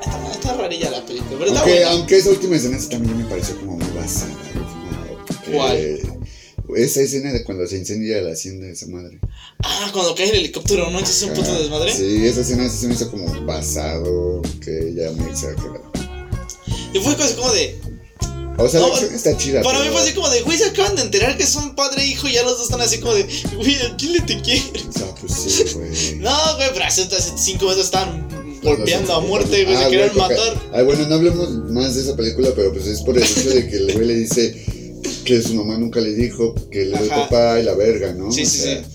[0.01, 1.91] Está, está rarilla la película, pero está Aunque, buena.
[1.91, 4.33] aunque esa última escena también me pareció como muy basada.
[5.53, 5.77] ¿Cuál?
[5.77, 6.03] eh,
[6.77, 9.19] esa escena de cuando se incendia la hacienda de esa madre.
[9.65, 10.99] Ah, cuando cae el helicóptero, ¿no?
[10.99, 11.93] Entonces es un puto desmadre.
[11.95, 15.91] Sí, esa escena sí se me hizo como basado, que ya muy exagerado.
[16.93, 17.79] Y fue cosas como de.
[18.59, 19.63] O sea, No, la acción está chida.
[19.63, 22.07] Para mí fue así como de, güey, se acaban de enterar que son padre e
[22.09, 24.63] hijo y ya los dos están así como de, güey, ¿a quién le te quiere?
[24.89, 26.17] O sea, pues sí, güey.
[26.21, 28.29] No, güey, pero hace, hace cinco meses estaban
[28.63, 30.61] golpeando a muerte, güey, Ah, se querían matar.
[30.75, 33.69] Ay, bueno, no hablemos más de esa película, pero pues es por el hecho de
[33.69, 34.82] que el güey le dice
[35.25, 37.09] que su mamá nunca le dijo que le Ajá.
[37.29, 38.31] papá y la verga, ¿no?
[38.33, 38.87] Sí, O sí, sea, sí.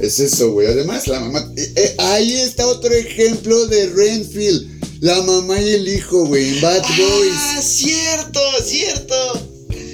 [0.00, 0.66] Es eso, güey.
[0.66, 1.52] Además, la mamá.
[1.56, 4.80] eh, eh, ahí está otro ejemplo de Renfield.
[5.00, 6.48] La mamá y el hijo, güey.
[6.56, 7.32] En Bad Boys.
[7.34, 9.14] Ah, cierto, cierto.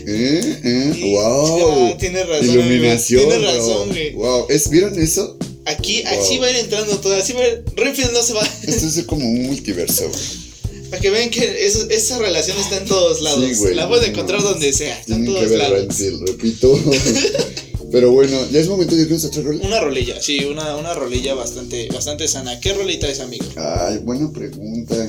[0.09, 0.61] ¿Eh?
[0.63, 0.91] ¿Eh?
[0.95, 1.89] Sí, ¡Wow!
[1.93, 3.29] ah, tienes razón, Iluminación.
[3.29, 3.41] bro.
[3.43, 4.13] razón, güey.
[4.15, 4.47] ¡Wow!
[4.49, 5.37] ¿Es, ¿Vieron eso?
[5.65, 6.21] Aquí, Wow.
[6.21, 7.15] así va a ir entrando todo.
[7.17, 8.49] Así va a ir- Renfield no se va.
[8.67, 10.46] Esto es como un multiverso, güey.
[10.91, 13.45] Para que vean que eso- esa relación está en todos lados.
[13.45, 13.75] Sí, güey.
[13.75, 14.99] la puedes encontrar donde sea.
[14.99, 15.99] Está en que todos ver lados.
[16.27, 16.81] Repito.
[17.93, 19.65] Pero bueno, ya es momento de a otra rola.
[19.65, 22.59] Una rolilla, sí, una, una rolilla bastante, bastante sana.
[22.61, 23.45] ¿Qué rolita es, amigo?
[23.57, 25.09] Ay, buena pregunta.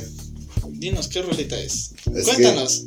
[0.70, 1.92] Dinos, ¿qué rolita es?
[2.16, 2.84] Es Cuéntanos.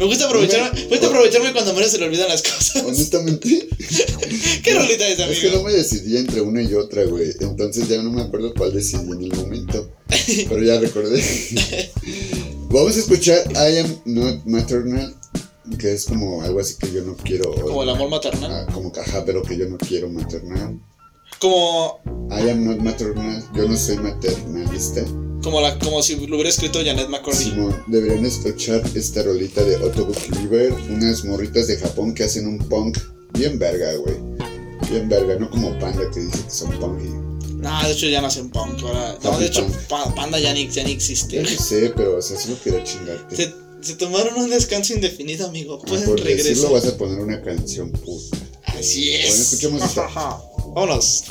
[0.00, 2.82] Me gusta aprovecharme, me gusta aprovecharme cuando a Mario se le olvidan las cosas.
[2.86, 3.68] Honestamente,
[4.64, 5.32] ¿Qué rolita es, amigo?
[5.32, 7.30] es que no me decidí entre una y otra, güey.
[7.38, 9.90] Entonces ya no me acuerdo cuál decidí en el momento.
[10.48, 11.22] Pero ya recordé.
[12.70, 15.14] Vamos a escuchar I Am Not Maternal,
[15.78, 17.52] que es como algo así que yo no quiero.
[17.52, 18.50] Como el amor maternal.
[18.50, 20.80] Ah, como caja, pero que yo no quiero maternal.
[21.38, 25.04] Como, I am not maternal, yo no soy maternalista.
[25.42, 27.44] Como, la, como si lo hubiera escrito Janet McCordy.
[27.44, 32.58] Simón, deberían escuchar esta rolita de Otobuki River, unas morritas de Japón que hacen un
[32.58, 32.98] punk
[33.34, 34.16] bien verga, güey.
[34.90, 37.08] Bien verga, no como Panda que dice que son punk y...
[37.60, 38.82] No, de hecho ya no hacen punk.
[38.82, 39.76] Ahora, no, de hecho, punk.
[39.88, 41.36] Pa- Panda ya ni, ya ni existe.
[41.36, 43.36] Ya lo sé, pero o sea, solo quería chingarte.
[43.36, 45.78] Se, se tomaron un descanso indefinido, amigo.
[45.82, 46.72] Ah, Pueden por decirlo regresar.
[46.72, 48.38] vas a poner una canción puta.
[48.64, 49.28] Así es.
[49.28, 50.08] Bueno, escuchemos esta.
[50.74, 51.24] Vámonos.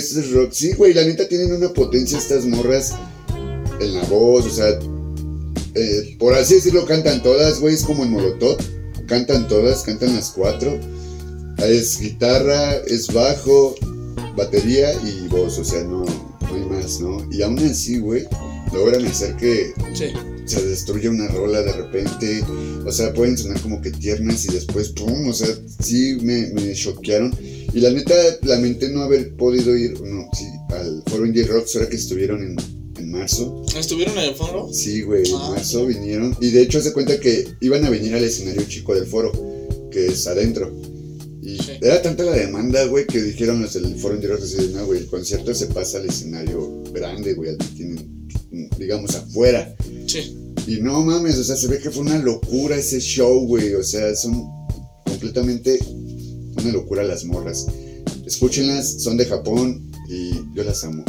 [0.00, 0.52] Este es rock.
[0.52, 2.94] Sí, güey, la neta tienen una potencia estas morras
[3.80, 4.78] en la voz, o sea,
[5.74, 8.56] eh, por así decirlo, cantan todas, güey, es como en Molotov,
[9.06, 10.78] cantan todas, cantan las cuatro.
[11.58, 13.74] Es guitarra, es bajo,
[14.36, 16.04] batería y voz, o sea, no,
[16.54, 17.26] hay más, ¿no?
[17.32, 18.24] Y aún así, güey,
[18.72, 20.06] logran hacer que Sí.
[20.46, 22.42] se destruye una rola de repente,
[22.86, 25.28] o sea, pueden sonar como que tiernas y después, ¡pum!
[25.28, 25.48] O sea,
[25.82, 27.34] sí me, me choquearon.
[27.72, 31.88] Y la neta, lamenté no haber podido ir, no, sí, al Foro Indie Rocks ahora
[31.88, 32.56] que estuvieron en,
[32.98, 33.64] en marzo.
[33.78, 34.68] ¿Estuvieron en el foro?
[34.72, 36.36] Sí, güey, en Ah, marzo vinieron.
[36.40, 39.30] Y de hecho, se cuenta que iban a venir al escenario chico del foro,
[39.92, 40.72] que es adentro.
[41.82, 45.06] Era tanta la demanda, güey, que dijeron los del Foro así de, no, güey, el
[45.06, 48.28] concierto se pasa al escenario grande, güey, al que tienen,
[48.78, 49.74] digamos, afuera.
[50.06, 50.36] Sí.
[50.66, 53.74] Y no mames, o sea, se ve que fue una locura ese show, güey.
[53.74, 54.46] O sea, son
[55.06, 55.78] completamente
[56.60, 57.66] una locura las morras.
[58.26, 61.02] Escúchenlas, son de Japón y yo las amo.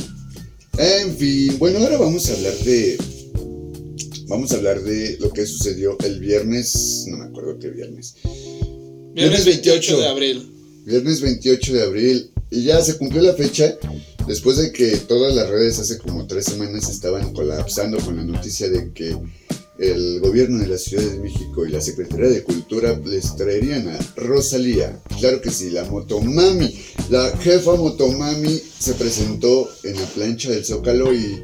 [0.77, 2.97] En fin, bueno, ahora vamos a hablar de.
[4.27, 7.05] Vamos a hablar de lo que sucedió el viernes.
[7.07, 8.15] No me acuerdo qué viernes.
[9.13, 10.50] Viernes 28 de abril.
[10.85, 12.31] Viernes 28 de abril.
[12.49, 13.77] Y ya se cumplió la fecha.
[14.27, 18.69] Después de que todas las redes hace como tres semanas estaban colapsando con la noticia
[18.69, 19.15] de que
[19.79, 23.97] el gobierno de la Ciudad de México y la Secretaría de Cultura les traerían a
[24.15, 25.01] Rosalía.
[25.19, 26.79] Claro que sí, la Motomami.
[27.09, 31.41] La jefa Motomami se presentó en la plancha del Zócalo y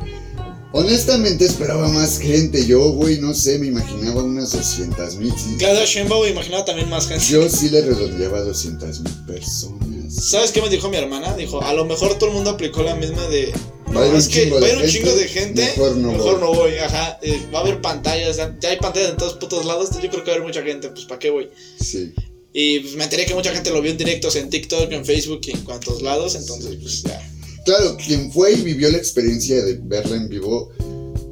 [0.72, 2.65] honestamente esperaba más gente.
[2.65, 5.34] Yo, güey, no sé, me imaginaba unas 200 mil.
[5.57, 7.26] Claudia Sheinbaum imaginaba también más gente.
[7.26, 10.13] Yo sí le redondeaba 200 mil personas.
[10.13, 11.36] ¿Sabes qué me dijo mi hermana?
[11.36, 13.51] Dijo, a lo mejor todo el mundo aplicó la misma de...
[13.95, 15.61] Va un es que va a haber un chingo de gente.
[15.63, 16.41] mejor no voy".
[16.41, 16.78] no voy.
[16.78, 17.20] Ajá.
[17.22, 18.36] eh, va a haber pantallas.
[18.38, 19.89] Ya ya hay pantallas en todos putos lados.
[19.91, 20.89] Yo creo que va a haber mucha gente.
[20.89, 21.49] Pues ¿para qué voy?
[21.80, 22.13] Sí.
[22.51, 25.41] Y pues, me enteré que mucha gente lo vio en directos en TikTok, en Facebook
[25.45, 26.36] y en cuantos lados.
[26.36, 27.36] Entonces, pues ya.
[27.68, 30.72] Claro, quien fue y vivió la experiencia de verla en vivo,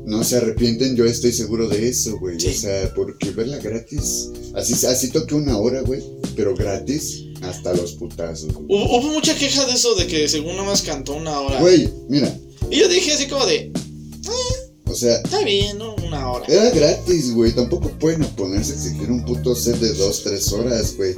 [0.03, 2.37] no se arrepienten, yo estoy seguro de eso, güey.
[2.37, 2.47] Sí.
[2.47, 6.03] O sea, porque verla gratis, así, así toque una hora, güey,
[6.35, 8.65] pero gratis, hasta los putazos, güey.
[8.67, 11.61] Hubo, hubo mucha queja de eso, de que según nomás cantó una hora.
[11.61, 12.37] Güey, mira,
[12.69, 13.71] Y yo dije así como de,
[14.87, 15.95] o sea, está bien, ¿no?
[16.05, 16.45] Una hora.
[16.49, 20.97] era gratis, güey, tampoco pueden ponerse a exigir un puto set de dos, tres horas,
[20.97, 21.15] güey.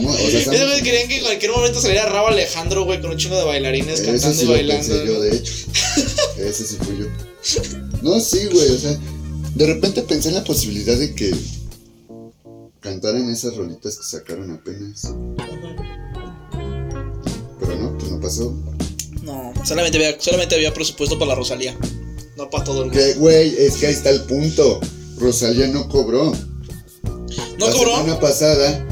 [0.00, 3.16] Mo- o sea, estamos- querían que en cualquier momento saliera Rabo Alejandro, güey, con un
[3.16, 4.88] chingo de bailarines Ese cantando sí y bailando.
[4.88, 5.52] pensé yo, de hecho.
[6.38, 7.06] Ese sí fui yo.
[8.02, 8.98] No, sí, güey, o sea,
[9.54, 11.32] de repente pensé en la posibilidad de que
[12.80, 15.02] cantaran esas rolitas que sacaron apenas.
[17.60, 18.54] Pero no, pues no pasó.
[19.22, 21.76] No, solamente había, solamente había presupuesto para la Rosalía.
[22.36, 23.02] No para todo el mundo.
[23.18, 24.80] Güey, es que ahí está el punto.
[25.18, 26.32] Rosalía no cobró.
[27.58, 27.96] ¿No la cobró?
[27.96, 28.86] semana pasada,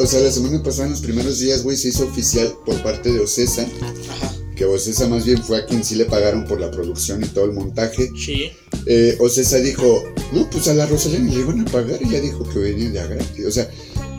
[0.00, 3.12] o sea, la semana pasada, en los primeros días, güey, se hizo oficial por parte
[3.12, 3.62] de Ocesa.
[3.80, 4.34] Ajá.
[4.56, 7.46] Que Ocesa más bien fue a quien sí le pagaron por la producción y todo
[7.46, 8.08] el montaje.
[8.16, 8.52] Sí.
[8.86, 12.20] eh, Ocesa dijo, no, pues a la Rosalía ni le iban a pagar y ya
[12.20, 13.46] dijo que venía de gratis.
[13.46, 13.68] O sea,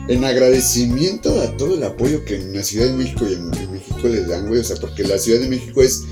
[0.08, 3.72] en agradecimiento a todo el apoyo que en la Ciudad de México y en, en
[3.72, 4.60] México les dan, güey.
[4.60, 6.02] O sea, porque la Ciudad de México es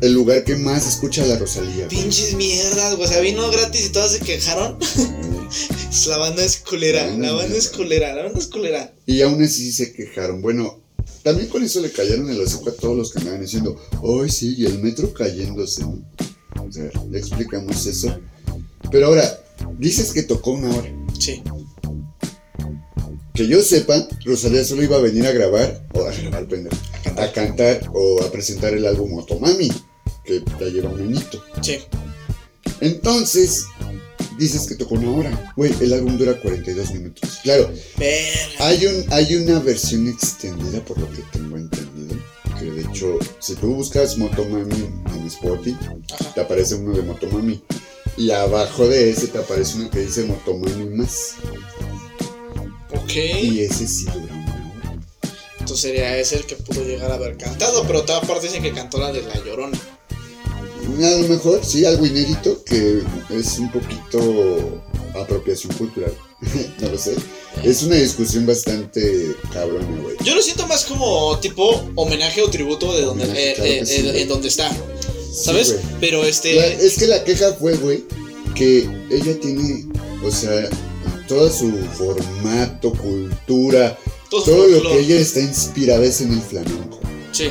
[0.00, 1.86] el lugar que más escucha a la Rosalía.
[1.88, 3.08] Pinches mierdas, güey.
[3.08, 4.78] O sea, vino gratis y todas se quejaron.
[6.08, 7.06] la banda es culera.
[7.16, 8.14] La banda es culera.
[8.14, 8.94] La banda es culera.
[9.06, 10.42] Y aún así se quejaron.
[10.42, 10.80] Bueno,
[11.22, 14.54] también con eso le cayeron el hocico a todos los que andaban diciendo, ay, sí,
[14.58, 15.84] y el metro cayéndose.
[15.84, 18.18] O sea, ya explicamos eso.
[18.90, 19.40] Pero ahora,
[19.78, 20.88] dices que tocó una hora.
[21.18, 21.42] Sí.
[23.34, 26.76] Que yo sepa, Rosalía solo iba a venir a grabar, o a grabar, pendejo,
[27.16, 29.72] a cantar o a presentar el álbum Motomami,
[30.24, 31.42] que ya lleva un añito.
[31.60, 31.78] Sí.
[32.80, 33.64] Entonces,
[34.38, 35.52] dices que tocó una hora.
[35.56, 37.40] Güey, el álbum dura 42 minutos.
[37.42, 37.70] Claro,
[38.58, 42.16] hay, un, hay una versión extendida, por lo que tengo entendido.
[42.58, 45.76] Que de hecho, si tú buscas Motomami en Spotify,
[46.34, 47.62] te aparece uno de Motomami.
[48.16, 51.34] Y abajo de ese te aparece uno que dice Motomami más.
[52.92, 53.14] Ok.
[53.42, 55.02] Y ese sí dura una hora.
[55.58, 57.84] Entonces sería ese el que pudo llegar a haber cantado.
[57.86, 59.78] Pero toda parte dicen que cantó la de La Llorona.
[60.84, 64.82] A lo mejor sí, algo inédito que es un poquito
[65.14, 66.12] apropiación cultural.
[66.80, 67.14] no lo sé.
[67.62, 70.16] Es una discusión bastante cabrona, güey.
[70.24, 73.86] Yo lo siento más como tipo homenaje o tributo de donde, Homenaje, eh, claro eh,
[73.86, 74.70] sí, en donde está.
[75.32, 75.76] ¿Sabes?
[76.00, 76.54] Pero este.
[76.54, 78.04] La- es que la queja fue, güey,
[78.54, 79.86] que ella tiene,
[80.24, 80.68] o sea,
[81.28, 83.98] todo su formato, cultura,
[84.30, 87.00] todo todo lo que ella está inspirada es en el flamenco.
[87.32, 87.48] Sí.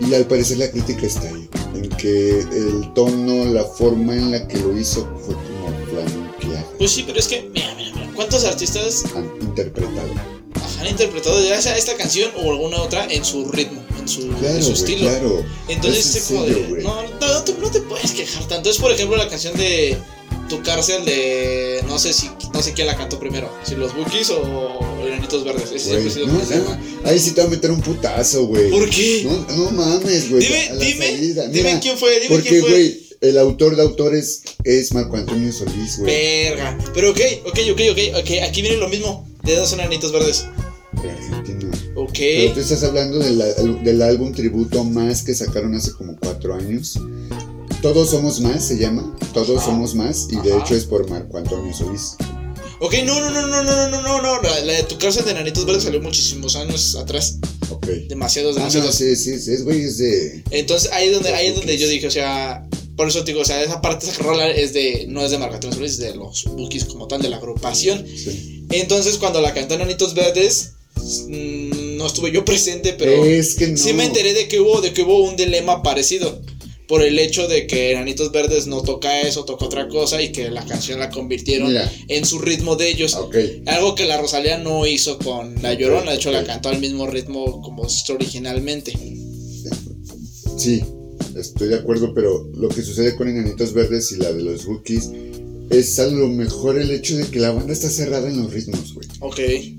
[0.00, 4.46] Y al parecer la crítica está ahí, en que el tono, la forma en la
[4.46, 8.10] que lo hizo fue como flamenqueada, Pues sí, pero es que, mira, mira, mira.
[8.14, 10.08] ¿Cuántos artistas han interpretado.
[10.80, 14.54] han interpretado ya sea esta canción o alguna otra en su ritmo, en su, Claro,
[14.56, 15.00] en su güey, estilo?
[15.10, 15.44] claro.
[15.68, 16.82] Entonces Es es como sencillo, de.
[16.82, 18.56] No, no, no te, no te puedes quejar tanto.
[18.56, 19.96] Entonces, por ejemplo, la canción de
[20.48, 21.82] Tu cárcel de.
[21.86, 23.50] No sé si no sé quién la cantó primero.
[23.64, 25.70] Si los Bookies o Enanitos Verdes.
[25.72, 26.80] Ese siempre ha sido no, llama.
[27.04, 28.70] ahí sí te va a meter un putazo, güey.
[28.70, 29.24] ¿Por qué?
[29.24, 30.42] No, no mames, güey.
[30.42, 32.70] Dime, dime, dime quién fue, dime Porque, quién fue.
[32.70, 36.14] güey, el autor de autores es Marco Antonio Solís, güey.
[36.14, 36.78] Verga.
[36.94, 38.30] Pero ok, ok, ok, ok, ok.
[38.48, 39.28] Aquí viene lo mismo.
[39.44, 40.46] De dos enanitos verdes.
[41.02, 41.70] De Argentina.
[41.94, 42.18] Ok.
[42.18, 46.98] Pero tú estás hablando del, del álbum tributo más que sacaron hace como cuatro años.
[47.82, 49.16] Todos somos más se llama.
[49.32, 49.66] Todos Ajá.
[49.66, 50.26] somos más.
[50.30, 52.16] Y de hecho es por Marco Antonio Solís.
[52.80, 54.42] Ok, no, no, no, no, no, no, no, no.
[54.42, 57.38] La, la de tu cárcel de enanitos verdes salió muchísimos años atrás.
[57.70, 57.86] Ok.
[58.08, 58.94] Demasiados, Ah, no, demasiados.
[58.94, 60.44] sí, sí, sí, es güey, es de.
[60.50, 62.66] Entonces ahí es donde, ahí es donde yo dije, o sea,
[62.96, 65.38] por eso te digo, o sea, esa parte, esa rola es de, no es de
[65.38, 68.04] Marco Antonio Solís, es de los Bookies como tal, de la agrupación.
[68.06, 68.64] sí.
[68.70, 73.76] Entonces cuando la cantó Enanitos Verdes, mm, no estuve yo presente, pero Es que no.
[73.76, 76.40] sí me enteré de que hubo, de que hubo un dilema parecido.
[76.88, 80.50] Por el hecho de que Enanitos Verdes no toca eso, toca otra cosa y que
[80.50, 81.92] la canción la convirtieron Mira.
[82.08, 83.16] en su ritmo de ellos.
[83.66, 87.06] Algo que la Rosalía no hizo con La Llorona, de hecho la cantó al mismo
[87.06, 88.92] ritmo como originalmente.
[90.56, 90.82] Sí,
[91.36, 95.10] estoy de acuerdo, pero lo que sucede con Enanitos Verdes y la de los Bookies
[95.70, 98.94] es a lo mejor el hecho de que la banda está cerrada en los ritmos,
[98.94, 99.08] güey.
[99.20, 99.38] Ok.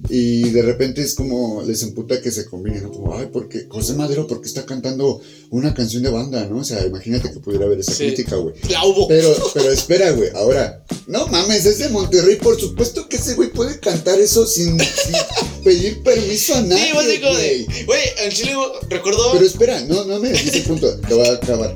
[0.10, 2.92] Y de repente es como les emputa que se combinen, ¿no?
[2.92, 6.60] Como, ay, porque José Madero, porque está cantando una canción de banda, ¿no?
[6.60, 8.06] O sea, imagínate que pudiera haber esa Sí.
[8.08, 8.56] crítica, güey.
[8.70, 9.08] La hubo.
[9.08, 13.50] Pero, pero espera, güey, ahora, no mames, es de Monterrey, por supuesto que ese güey
[13.52, 15.16] puede cantar eso sin, sin
[15.64, 17.66] pedir permiso a nadie, Sí, digo de.
[17.66, 17.86] güey.
[17.86, 18.54] Güey, en Chile
[18.90, 19.32] recuerdo.
[19.34, 21.76] Pero espera, no, no me ese punto, te va a acabar.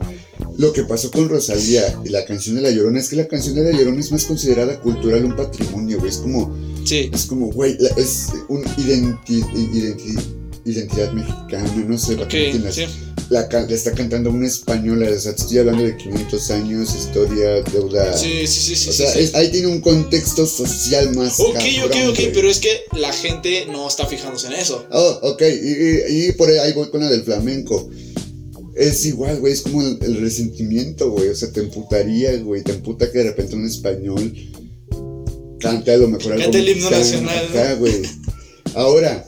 [0.57, 3.55] Lo que pasó con Rosalía y la canción de La Llorona es que la canción
[3.55, 6.09] de La Llorona es más considerada cultural, un patrimonio, güey.
[6.11, 7.09] Es como, Sí.
[7.13, 10.19] es como, güey, la- es un identi- identi-
[10.65, 12.15] identidad mexicana, no sé.
[12.15, 12.85] Ok, quién la, sí.
[13.29, 18.15] la, está cantando una española, o sea, estoy hablando de 500 años, historia, deuda.
[18.17, 18.89] Sí, sí, sí, sí.
[18.89, 19.19] o sí, sea, sí.
[19.19, 21.39] es- ahí tiene un contexto social más.
[21.39, 21.53] Ok, ok,
[21.89, 22.33] cabrón, ok, güey.
[22.33, 24.85] pero es que la gente no está fijándose en eso.
[24.91, 27.89] Oh, ok, y, y- y por ahí voy con la del flamenco.
[28.75, 31.29] Es igual, güey, es como el, el resentimiento, güey.
[31.29, 32.63] O sea, te emputaría, güey.
[32.63, 34.33] Te emputa que de repente un español
[35.59, 38.01] cante a lo mejor algo Cante el himno nacional, güey.
[38.75, 39.25] Ahora,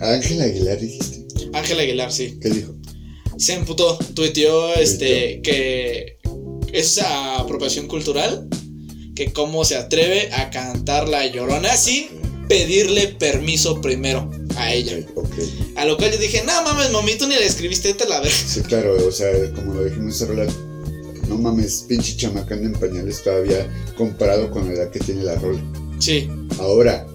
[0.00, 1.26] Ángel Aguilar dijiste.
[1.52, 2.38] Ángel Aguilar, sí.
[2.40, 2.74] ¿Qué dijo?
[3.36, 6.18] Se emputó, tuiteó este que
[6.72, 8.48] es apropiación cultural,
[9.14, 12.06] que cómo se atreve a cantar la llorona sin
[12.48, 14.98] pedirle permiso primero a ella.
[15.76, 18.34] A lo cual yo dije, no mames, mami, tú ni la escribiste, te la verga.
[18.34, 20.46] Sí, claro, o sea, como lo dijimos hace rola,
[21.28, 25.60] no mames, pinche chamacán en pañales todavía comparado con la edad que tiene la rola.
[25.98, 26.28] Sí.
[26.58, 27.06] Ahora,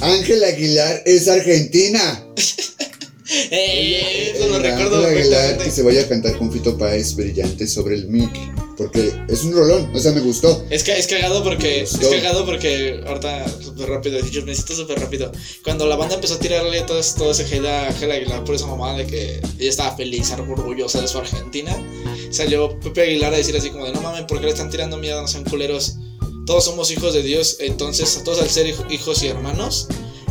[0.00, 2.26] Ángel Aguilar es argentina.
[3.30, 7.14] Eh, eso lo El recuerdo Ángel Aguilar que se vaya a cantar con Fito Páez
[7.14, 8.30] brillante sobre el mic.
[8.76, 10.64] Porque es un rolón, o sea, me gustó.
[10.70, 11.82] Es, que, es cagado porque.
[11.82, 13.00] Es cagado porque.
[13.06, 14.18] Ahorita, súper rápido.
[14.30, 15.30] Yo necesito súper rápido.
[15.62, 18.66] Cuando la banda empezó a tirarle todo, todo ese hate a Ángel Aguilar por esa
[18.66, 21.76] mamada de que ella estaba feliz, orgullosa de su Argentina,
[22.30, 24.96] salió Pepe Aguilar a decir así como de: No mames, ¿por qué le están tirando
[24.96, 25.20] mierda?
[25.20, 25.96] No sean culeros.
[26.46, 27.58] Todos somos hijos de Dios.
[27.60, 29.86] Entonces, todos al ser hij- hijos y hermanos.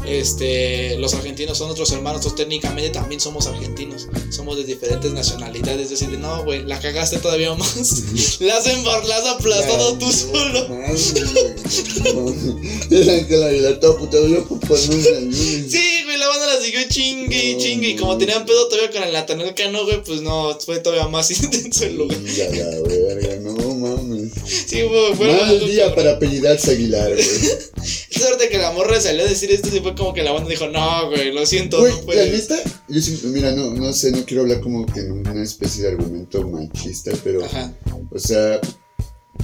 [0.05, 5.83] Este, los argentinos son nuestros hermanos, nosotros técnicamente también somos argentinos, somos de diferentes nacionalidades,
[5.83, 9.97] es decir, de, no, güey, la cagaste todavía más, la has embar- la has aplastado
[9.99, 10.67] tú solo.
[12.89, 14.81] El Ángel Aguilar todo putado, yo pues.
[14.81, 17.89] Sí, güey, la banda la siguió chingue y chingue.
[17.89, 21.29] Y como tenían pedo todavía con el Natanel Cano, güey, pues no, fue todavía más
[21.31, 22.17] intenso el lugar.
[22.35, 23.53] Ya la verga, no
[24.45, 24.81] Sí,
[25.15, 27.25] fue Mal algo día para apellidarse Aguilar, güey.
[28.11, 30.67] Suerte que la morra salió a decir esto y fue como que la banda dijo,
[30.67, 32.49] no, güey, lo siento, Güey, no la puedes.
[32.49, 35.83] neta, yo siempre, mira, no, no sé, no quiero hablar como que en una especie
[35.83, 37.73] de argumento machista, pero, Ajá.
[38.11, 38.59] o sea,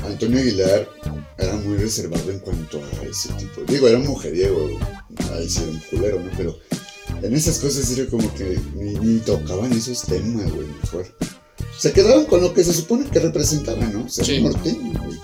[0.03, 0.88] Antonio Aguilar
[1.39, 3.61] era muy reservado en cuanto a ese tipo.
[3.67, 4.80] Digo, era un mujeriego,
[5.34, 6.32] ahí sí era un culero, ¿no?
[6.38, 6.57] Pero
[7.23, 11.17] en esas cosas era como que ni, ni tocaban esos temas, güey, mejor.
[11.80, 14.05] Se quedaban con lo que se supone que representaban, ¿no?
[14.05, 14.41] O sea, Sí.
[14.41, 15.17] norteño, güey.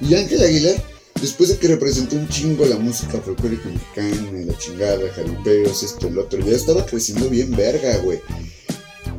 [0.00, 0.82] Y Ángel Aguilar,
[1.20, 6.18] después de que representó un chingo la música folclórica mexicana la chingada, jarupeos, esto, el
[6.18, 8.20] otro, ya estaba creciendo bien verga, güey.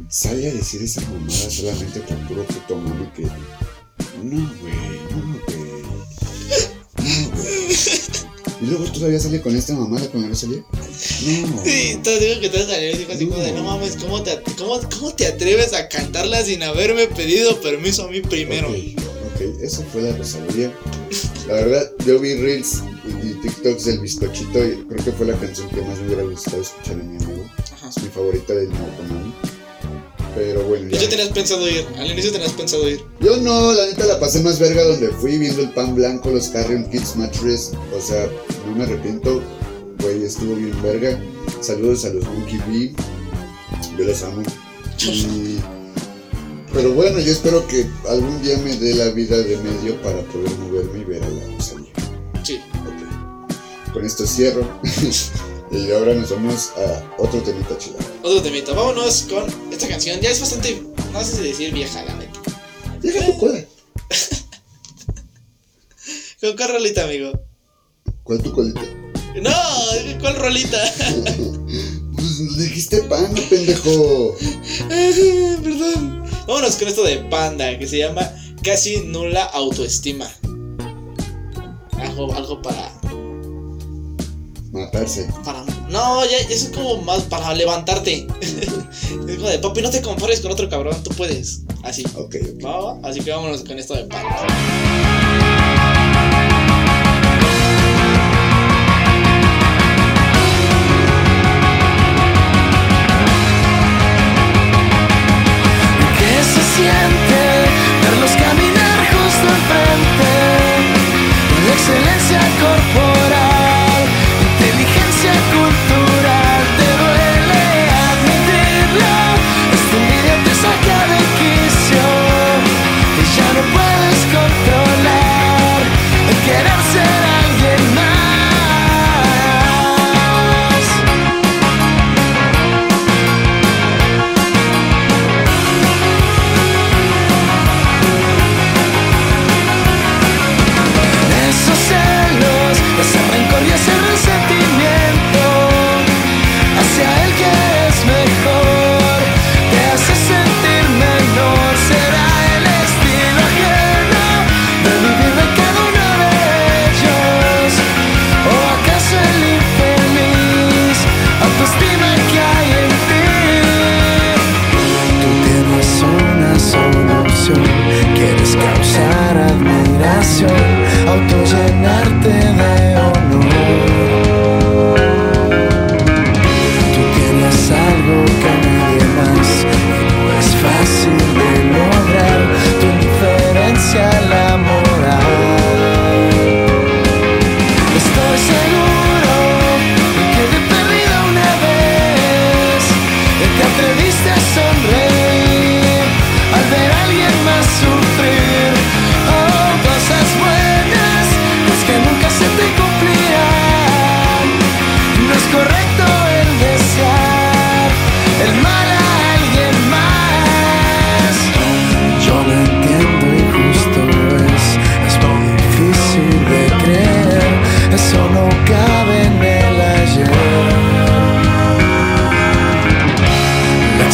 [0.09, 3.23] Sale a decir esa mamada solamente por puro puto mame que.
[4.23, 4.64] No, güey,
[8.77, 10.59] luego todavía sale con esta mamada cuando no salía.
[10.59, 11.63] No.
[11.63, 14.79] Sí, te digo que te salió dijo así como de, no mames, ¿cómo te, cómo,
[14.89, 18.69] ¿cómo te atreves a cantarla sin haberme pedido permiso a mí primero?
[18.69, 18.75] Ok,
[19.35, 20.71] ok, eso fue la Rosalía.
[21.47, 22.83] La verdad, yo vi Reels
[23.23, 26.61] y, TikToks del bizcochito y creo que fue la canción que más me hubiera gustado
[26.61, 27.45] escuchar a mi amigo.
[27.71, 27.89] Ajá.
[27.89, 29.24] Es mi favorita del Narcomani.
[30.35, 30.99] Pero bueno, ¿Y ya.
[30.99, 31.85] tú tenías pensado ir?
[31.97, 33.01] Al inicio tenías pensado ir.
[33.21, 36.49] Yo no, la neta la pasé más verga donde fui viendo el pan blanco, los
[36.49, 37.71] Carrion Kids Mattress.
[37.95, 38.27] O sea,
[38.67, 39.41] no me arrepiento.
[40.01, 41.17] Güey, estuvo bien verga.
[41.61, 42.93] Saludos a los Monkey B.
[43.97, 44.43] Yo les amo.
[44.99, 45.57] Y...
[46.73, 50.51] Pero bueno, yo espero que algún día me dé la vida de medio para poder
[50.57, 51.91] moverme y ver a la Rosalía.
[52.43, 52.59] Sí.
[52.85, 53.93] Ok.
[53.93, 54.67] Con esto cierro.
[55.75, 57.97] y ahora nos vamos a otro temita chido.
[58.23, 58.73] Otro temita.
[58.73, 60.19] Vámonos con esta canción.
[60.21, 62.39] Ya es bastante, no sé si decir vieja, la neta.
[63.01, 63.65] Deja tu cola.
[66.41, 67.31] ¿Con cuál rolita, amigo?
[68.23, 68.81] ¿Cuál tu colita?
[69.41, 70.77] No, ¿cuál rolita?
[72.15, 74.35] Pues dijiste pan, pendejo.
[75.63, 76.23] Perdón.
[76.47, 78.29] Vámonos con esto de Panda, que se llama
[78.63, 80.29] Casi Nula Autoestima.
[81.99, 82.91] Algo, algo para,
[84.75, 85.27] Matarse.
[85.43, 85.63] para...
[85.89, 88.27] No, ya, eso es como más para levantarte.
[88.41, 91.61] es como de, papi, no te compares con otro cabrón, tú puedes.
[91.83, 92.03] Así.
[92.15, 92.65] Ok, ok.
[92.65, 93.07] ¿Va, va?
[93.07, 95.64] Así que vámonos con esto de Panda.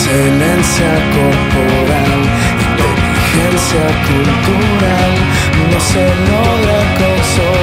[0.01, 2.21] Excelencia corporal,
[2.69, 5.13] inteligencia cultural,
[5.69, 7.60] no se logra con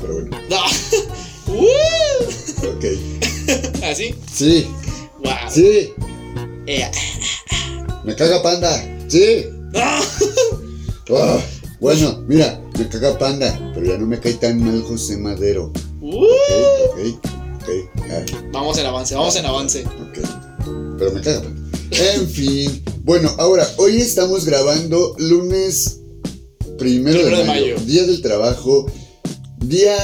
[0.00, 0.38] Pero bueno.
[0.48, 0.56] No.
[1.54, 2.68] ¡Uh!
[2.68, 2.84] Ok.
[3.82, 4.14] ¿Así?
[4.32, 4.66] Sí,
[5.24, 5.32] ¡Wow!
[5.50, 5.92] sí.
[6.66, 6.90] Eh,
[8.04, 8.70] Me caga panda.
[9.08, 9.46] Sí.
[9.72, 9.80] ¡No!
[11.10, 11.40] Ah,
[11.80, 15.72] bueno, mira, me caga panda, pero ya no me cae tan mal José Madero.
[16.02, 16.22] ¡Uh!
[16.90, 16.98] Ok,
[17.62, 18.04] ok, ok.
[18.10, 19.84] ah, Vamos en avance, vamos en avance.
[19.86, 20.18] ok.
[20.98, 21.62] Pero me caga panda.
[21.92, 22.84] En fin.
[23.04, 26.00] Bueno, ahora, hoy estamos grabando lunes
[26.78, 27.76] primero, Primero de, mayo.
[27.86, 28.84] Día del trabajo.
[29.60, 29.96] Día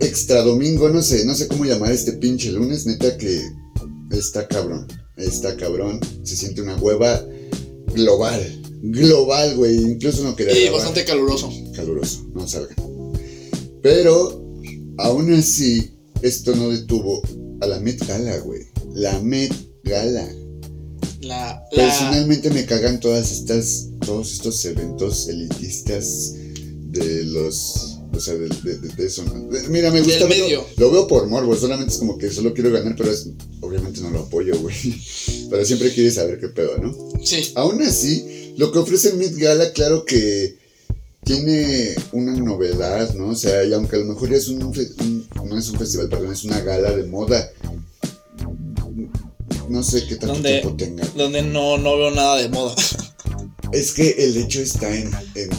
[0.00, 3.40] extra domingo, no sé, no sé cómo llamar este pinche lunes, neta que
[4.10, 4.86] está cabrón.
[5.16, 6.00] Está cabrón.
[6.22, 7.24] Se siente una hueva
[7.94, 8.60] global.
[8.82, 9.76] Global, güey.
[9.76, 11.50] Incluso no quería Y bastante caluroso.
[11.74, 12.76] caluroso, no salgan.
[13.82, 14.44] Pero,
[14.98, 15.90] aún así,
[16.22, 17.22] esto no detuvo
[17.60, 18.62] a la Met Gala, güey.
[18.94, 19.52] La Met
[19.84, 20.28] Gala.
[21.20, 26.34] La, la, Personalmente me cagan todas estas, todos estos eventos elitistas
[26.90, 29.24] de los, o sea, de, de- de- de eso.
[29.24, 29.34] ¿no?
[29.68, 30.66] Mira, me gusta verlo-.
[30.76, 33.28] Lo veo por morbo, solamente es como que solo quiero ganar, pero es,
[33.60, 34.74] obviamente no lo apoyo, güey.
[35.50, 36.96] Pero siempre quieres saber qué pedo, ¿no?
[37.22, 37.52] sí.
[37.54, 40.56] Aún así, lo que ofrece el Met Gala, claro que
[41.24, 43.28] tiene una novedad, ¿no?
[43.28, 46.44] O sea, y aunque a lo mejor es un, no es un festival, perdón, es
[46.44, 47.50] una gala de moda.
[49.68, 51.06] No sé qué tanto tiempo tenga.
[51.16, 52.74] Donde no, no veo nada de moda.
[53.72, 55.50] Es que el hecho está en, en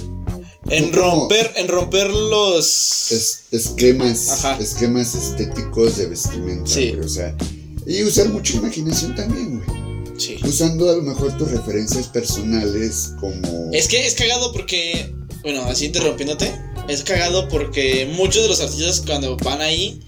[0.69, 3.11] En romper, en romper los.
[3.11, 4.57] es- esquemas, Ajá.
[4.59, 6.91] esquemas estéticos de vestimenta, Sí.
[6.91, 7.35] güey, o sea,
[7.85, 9.85] y usar mucha imaginación también, güey.
[10.19, 10.37] Sí.
[10.43, 13.69] Usando a lo mejor tus referencias personales como...
[13.73, 15.13] Es que es cagado porque.
[15.43, 16.51] Bueno, así interrumpiéndote.
[16.87, 19.99] Es cagado porque muchos de los artistas cuando van ahí.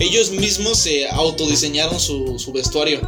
[0.00, 3.00] Ellos mismos se autodiseñaron su, su vestuario.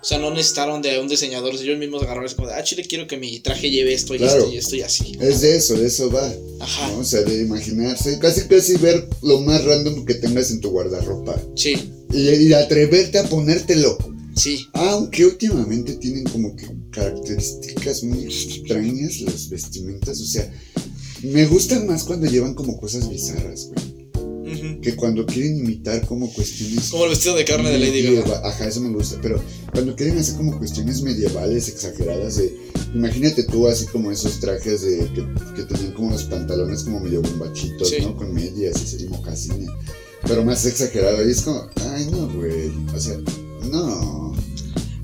[0.00, 1.54] O sea, no necesitaron de un diseñador.
[1.54, 4.18] Ellos mismos agarraron es como de, ah, chile, quiero que mi traje lleve esto y
[4.18, 4.38] Claro.
[4.44, 5.12] esto y esto y así.
[5.20, 6.32] Es de eso, de eso va.
[6.60, 6.90] Ajá.
[6.92, 6.98] ¿no?
[7.00, 11.40] O sea, de imaginarse, casi casi ver lo más random que tengas en tu guardarropa.
[11.56, 11.74] Sí,
[12.12, 13.98] Y, y atreverte a ponértelo.
[14.36, 14.66] sí.
[14.72, 20.20] Aunque últimamente tienen como que características muy extrañas las vestimentas.
[20.20, 20.50] O sea,
[21.22, 23.97] me gustan más cuando llevan como cosas bizarras, güey.
[24.82, 26.88] Que cuando quieren imitar como cuestiones...
[26.90, 28.40] Como el vestido de carne de Lady Gaga.
[28.48, 29.18] Ajá, eso me gusta.
[29.20, 32.56] Pero cuando quieren hacer como cuestiones medievales exageradas de...
[32.94, 35.26] Imagínate tú así como esos trajes de que,
[35.56, 37.96] que tenían como los pantalones como medio bombachitos, Sí.
[38.00, 38.16] ¿no?
[38.16, 39.68] Con medias y, mocasines.
[40.26, 41.26] Pero más exagerado.
[41.26, 42.70] Y es como, ay no, güey.
[42.94, 43.18] O sea,
[43.70, 44.34] no.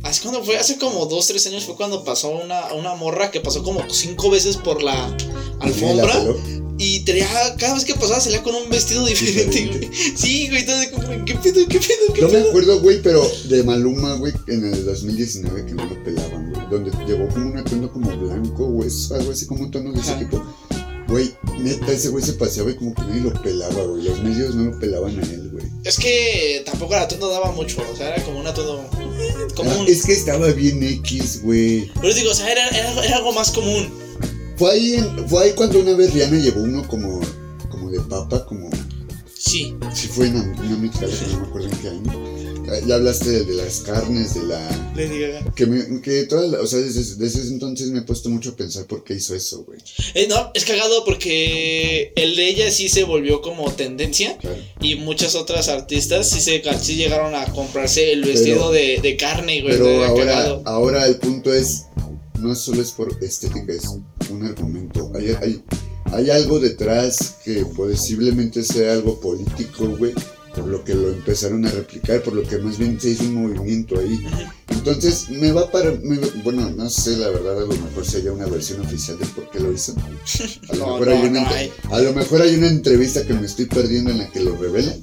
[0.03, 3.41] Así cuando fue, hace como dos, tres años fue cuando pasó una, una morra que
[3.41, 5.17] pasó como cinco veces por la
[5.61, 6.07] alfombra.
[6.07, 6.39] la peló.
[6.49, 6.54] Y
[7.05, 7.29] tenía,
[7.59, 9.87] cada vez que pasaba salía con un vestido diferente, Diferente.
[9.89, 10.17] güey.
[10.17, 12.49] Sí, güey, entonces como, ¿qué pedo, qué pedo, qué me pedo?
[12.49, 16.67] acuerdo, güey, pero de Maluma, güey, en el 2019 que no lo pelaban, güey.
[16.71, 20.15] Donde llevó como un atuendo como blanco, güey, algo así como un tono de ese
[20.15, 20.43] tipo.
[21.07, 24.05] Güey, neta, ese güey se paseaba y como que nadie lo pelaba, güey.
[24.05, 25.65] Los medios no lo pelaban a él, güey.
[25.85, 29.85] Es que tampoco el atuendo daba mucho, o sea, era como un atuendo Ah, común.
[29.87, 31.91] es que estaba bien X, güey.
[32.01, 33.87] Pero digo, o sea, era, era, era algo más común.
[34.57, 37.21] Fue ahí, en- fue ahí cuando una vez Rihanna llevó uno como,
[37.71, 38.71] como de papa, como...
[39.37, 39.75] Sí.
[39.95, 42.73] Si fue en una, una mexicana, que no me acuerdo en qué año.
[42.73, 44.93] eh, ya hablaste de, de las carnes, de la...
[44.97, 45.53] Lady Gaga.
[45.55, 48.51] Que, me, que toda la- o sea, desde, desde ese entonces me he puesto mucho
[48.51, 49.81] a pensar por qué hizo eso, güey.
[50.15, 54.39] Eh, no, es cagado porque el de ella sí se volvió como tendencia.
[54.39, 54.57] Claro.
[54.81, 59.17] Y muchas otras artistas sí, se, sí llegaron a comprarse el vestido Pero- de, de
[59.19, 59.75] carne, güey.
[59.75, 60.63] Pero de ahora, cagado.
[60.65, 61.83] ahora el punto es,
[62.39, 63.85] no solo es por estética, es
[64.31, 65.11] un argumento.
[65.15, 65.63] Hay, hay,
[66.13, 70.13] hay algo detrás que posiblemente sea algo político, güey,
[70.55, 73.35] por lo que lo empezaron a replicar, por lo que más bien se hizo un
[73.49, 74.21] movimiento ahí.
[74.69, 75.91] Entonces, me va para...
[76.03, 79.27] me- bueno, no sé, la verdad, a lo mejor si haya una versión oficial de
[79.27, 79.95] por qué lo hizo.
[80.71, 81.73] A lo, No, mejor, no, hay una, no entre- hay.
[81.91, 85.01] a lo mejor hay una entrevista que me estoy perdiendo en la que lo revelan.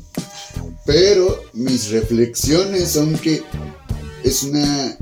[0.86, 3.42] Pero mis reflexiones son que
[4.24, 4.98] es una,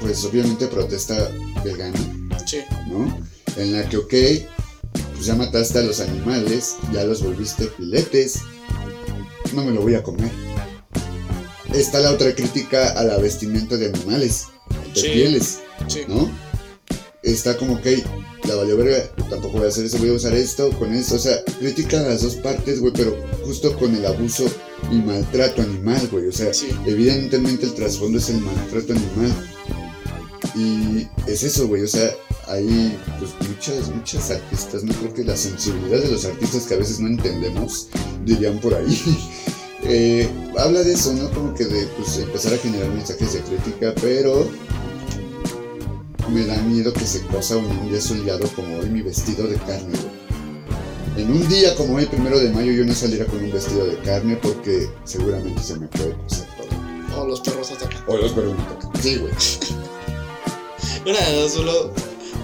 [0.00, 1.30] pues obviamente protesta
[1.64, 1.98] vegana,
[2.46, 2.58] Sí.
[2.88, 3.18] ¿no?
[3.58, 4.14] En la que, ok,
[5.14, 8.38] pues ya mataste a los animales, ya los volviste filetes,
[9.54, 10.30] no me lo voy a comer.
[11.74, 14.46] Está la otra crítica a la vestimenta de animales,
[14.94, 15.08] de Sí.
[15.08, 16.00] pieles, Sí.
[16.08, 16.30] ¿no?
[17.22, 18.02] Está como que
[18.44, 21.16] la valió verga, tampoco voy a hacer eso, voy a usar esto con esto.
[21.16, 24.46] O sea, critica las dos partes, güey, pero justo con el abuso
[24.90, 26.28] y maltrato animal, güey.
[26.28, 26.68] O sea, Sí.
[26.86, 29.34] evidentemente el trasfondo es el maltrato animal.
[30.54, 31.82] Y es eso, güey.
[31.82, 32.10] O sea,
[32.48, 34.84] hay pues muchas, muchas artistas.
[34.84, 37.88] No creo que la sensibilidad de los artistas que a veces no entendemos,
[38.24, 39.18] dirían por ahí.
[39.84, 41.30] eh, habla de eso, ¿no?
[41.30, 44.48] Como que de pues, empezar a generar mensajes de crítica, pero
[46.30, 49.90] me da miedo que se cosa un día soleado como hoy mi vestido de carne.
[49.90, 50.18] güey.
[51.16, 53.96] En un día como hoy, primero de mayo, yo no saliera con un vestido de
[53.98, 57.20] carne porque seguramente se me puede coser todo.
[57.20, 58.04] O los perros atacan.
[58.06, 59.02] O los perros me tocan.
[59.02, 59.32] Sí, güey.
[61.06, 61.92] Una de dos, solo.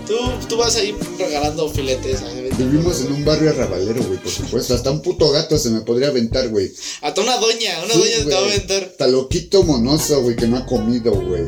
[0.06, 0.14] Tú,
[0.48, 2.20] tú vas ahí regalando filetes.
[2.58, 4.74] Vivimos en un barrio arrabalero, güey, por supuesto.
[4.74, 6.70] Hasta un puto gato se me podría aventar, güey.
[7.00, 8.82] Hasta una doña, una Sí, doña te va a aventar.
[8.84, 11.44] Hasta loquito monoso, güey, que no ha comido, güey.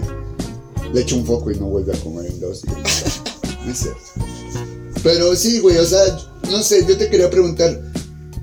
[0.95, 2.63] Le echo un foco y no vuelve a comer en dos.
[3.67, 4.01] No es cierto.
[5.03, 5.99] Pero sí, güey, o sea,
[6.51, 7.83] no sé, yo te quería preguntar,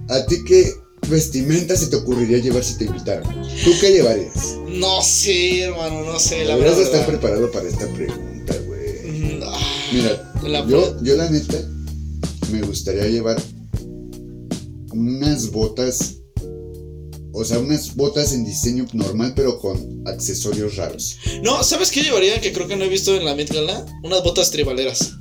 [0.10, 0.74] ¿a ti qué
[1.08, 3.24] vestimenta se te ocurriría llevar si te invitaran?
[3.64, 4.56] ¿Tú qué llevarías?
[4.68, 6.44] No sé, hermano, no sé.
[6.44, 6.78] La Deberías verdad.
[6.78, 8.33] de estar preparado para esta pregunta,
[9.94, 11.58] Mira, La yo, yo la neta
[12.52, 13.40] me gustaría llevar
[14.92, 16.16] unas botas,
[17.32, 21.18] o sea, unas botas en diseño normal, pero con accesorios raros.
[21.44, 22.42] No, ¿sabes qué llevaría?
[22.42, 23.86] Que creo que no he visto en la Met Gala.
[24.04, 25.14] Unas botas tribaleras.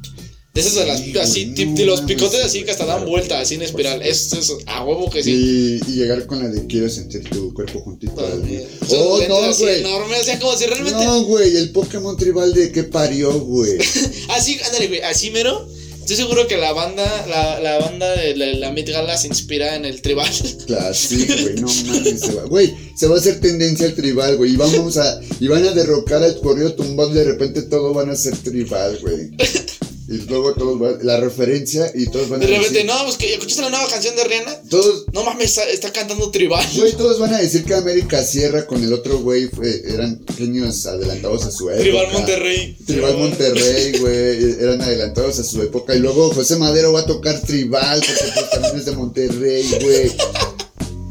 [0.54, 2.72] De esas de las, Sí, así, güey, tip- no de los picotes sí, así que
[2.72, 4.02] hasta dan vuelta, así en espiral.
[4.02, 5.30] Es, es a huevo que sí.
[5.86, 9.80] Y, y llegar con la de quiero sentir tu cuerpo juntito Oh, no, güey.
[9.80, 11.02] enormes, o sea, como si realmente.
[11.04, 13.78] No, güey, el Pokémon tribal de que parió, güey.
[14.28, 15.66] Así, ándale, güey, así mero.
[16.00, 19.76] Estoy seguro que la banda, la, la banda de la, la Met Gala se inspira
[19.76, 20.28] en el tribal.
[20.66, 24.36] Claro, sí, güey, no mames, se va, güey, se va a hacer tendencia al tribal,
[24.36, 27.94] güey, y vamos a, y van a derrocar al correo tumbado y de repente todo
[27.94, 29.30] van a ser tribal, güey.
[30.12, 33.16] Y luego todos van, la referencia y todos van a De repente, decir, no, pues
[33.16, 34.60] que escuchaste la nueva canción de Rihanna.
[34.68, 36.64] todos, No mames, está, está cantando tribal.
[36.76, 40.84] güey, todos van a decir que América Sierra con el otro güey fue- eran genios
[40.86, 41.82] adelantados a su época.
[41.82, 42.76] Tribal Monterrey.
[42.86, 45.94] Tribal Monterrey, güey, eran adelantados a su época.
[45.94, 50.12] Y luego José Madero va a tocar Tribal, porque pues, también es de Monterrey, güey.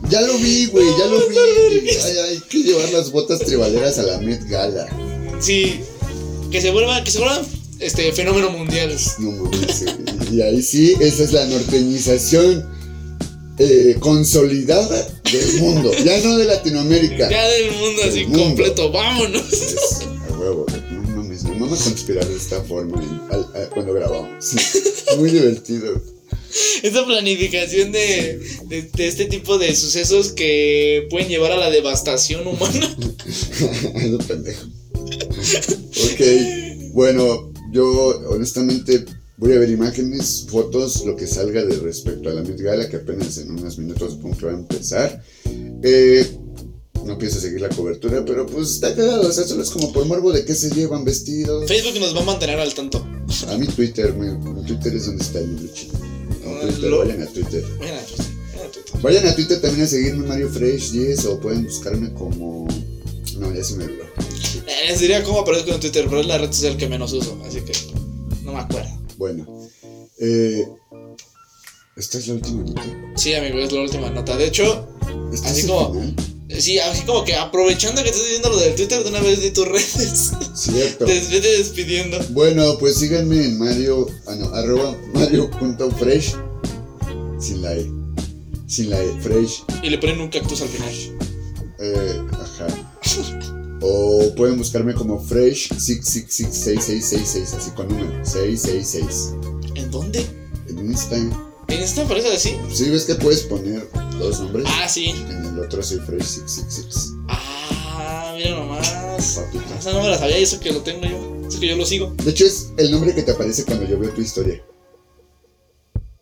[0.09, 1.37] Ya lo vi, güey, ya lo vi.
[1.37, 4.87] Ay, hay que llevar las botas tribaleras a la Met Gala.
[5.39, 5.79] Sí.
[6.51, 7.45] Que se vuelvan, que se vuelvan
[7.81, 8.95] este fenómeno mundial.
[9.19, 10.35] No mames, güey.
[10.37, 12.65] Y ahí sí, esa es la norteñización
[13.59, 15.91] eh, consolidada del mundo.
[16.05, 17.29] Ya no de Latinoamérica.
[17.29, 18.39] Ya del mundo así mundo.
[18.39, 19.51] completo, vámonos.
[19.53, 24.45] Es, a huevo, no mames, me mama conspirar de esta forma al- cuando grabamos.
[25.17, 26.01] Muy divertido.
[26.83, 32.45] Esta planificación de, de, de este tipo de sucesos que pueden llevar a la devastación
[32.47, 32.97] humana.
[33.95, 34.65] Ando pendejo.
[35.01, 36.21] Ok,
[36.93, 37.83] bueno, yo
[38.29, 39.05] honestamente
[39.37, 42.97] voy a ver imágenes, fotos, lo que salga de respecto a la Met Gala, que
[42.97, 45.23] apenas en unos minutos supongo que va a empezar.
[45.83, 46.37] Eh,
[47.05, 50.05] no pienso seguir la cobertura, pero pues está cagado, o sea, solo es como por
[50.05, 51.67] morbo de qué se llevan vestidos.
[51.67, 53.03] Facebook nos va a mantener al tanto.
[53.47, 55.93] A mi Twitter, mi, mi Twitter es donde está el libro chido.
[55.97, 57.63] No, Ah, Twitter, vayan a Twitter.
[57.63, 62.13] Pues, mira, tú- Vayan a Twitter también a seguirme Mario Fresh 10 o pueden buscarme
[62.13, 62.67] como...
[63.37, 64.03] No, ya se me olvidó.
[64.67, 67.37] Eh, Les diría cómo aparezco en Twitter, pero es la red social que menos uso,
[67.47, 67.71] así que
[68.43, 68.89] no me acuerdo.
[69.17, 69.47] Bueno,
[70.19, 70.65] eh,
[71.95, 72.83] esta es la última nota.
[73.15, 74.35] Sí, amigo, es la última nota.
[74.37, 74.87] De hecho,
[75.33, 76.15] ¿Este Así como- final?
[76.59, 79.51] sí, así como que aprovechando que estás diciendo lo del Twitter, de una vez di
[79.51, 80.31] tus redes.
[80.55, 81.05] Cierto.
[81.05, 82.19] Te vete despidiendo.
[82.31, 86.35] Bueno, pues síganme en Mario, ah no, arroba mario.fresh
[87.39, 87.89] sin la E,
[88.67, 90.93] sin la E, fresh, Y le ponen un cactus al final.
[91.79, 92.67] eh, ajá.
[93.83, 99.33] O pueden buscarme como Fresh6666666, así con número 666.
[99.73, 100.23] ¿En dónde?
[100.69, 101.51] En Instagram.
[101.67, 102.55] ¿En esta aparece así?
[102.71, 103.89] Si ves que puedes poner
[104.19, 104.65] dos nombres.
[104.67, 105.05] Ah, sí.
[105.09, 107.23] En el otro soy Fresh666.
[107.27, 108.87] Ah, mira nomás.
[109.35, 109.63] Papito.
[109.79, 111.47] Esa no me la sabía y eso que lo tengo yo.
[111.47, 112.13] Eso que yo lo sigo.
[112.23, 114.63] De hecho, es el nombre que te aparece cuando yo veo tu historia.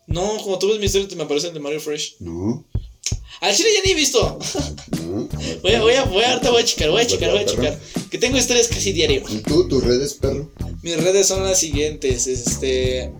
[0.08, 2.16] No, como tú ves mi historia, te me aparece el de Mario Fresh.
[2.20, 2.66] No,
[3.42, 4.40] Al chile ya ni he visto.
[5.04, 5.09] no.
[5.62, 7.46] Voy a, voy a, voy a, ahorita voy a checar, voy a checar, voy a
[7.46, 7.80] checar.
[8.10, 9.24] Que tengo historias casi diario.
[9.30, 10.50] ¿Y tú, tus redes, perro?
[10.82, 13.12] Mis redes son las siguientes, este...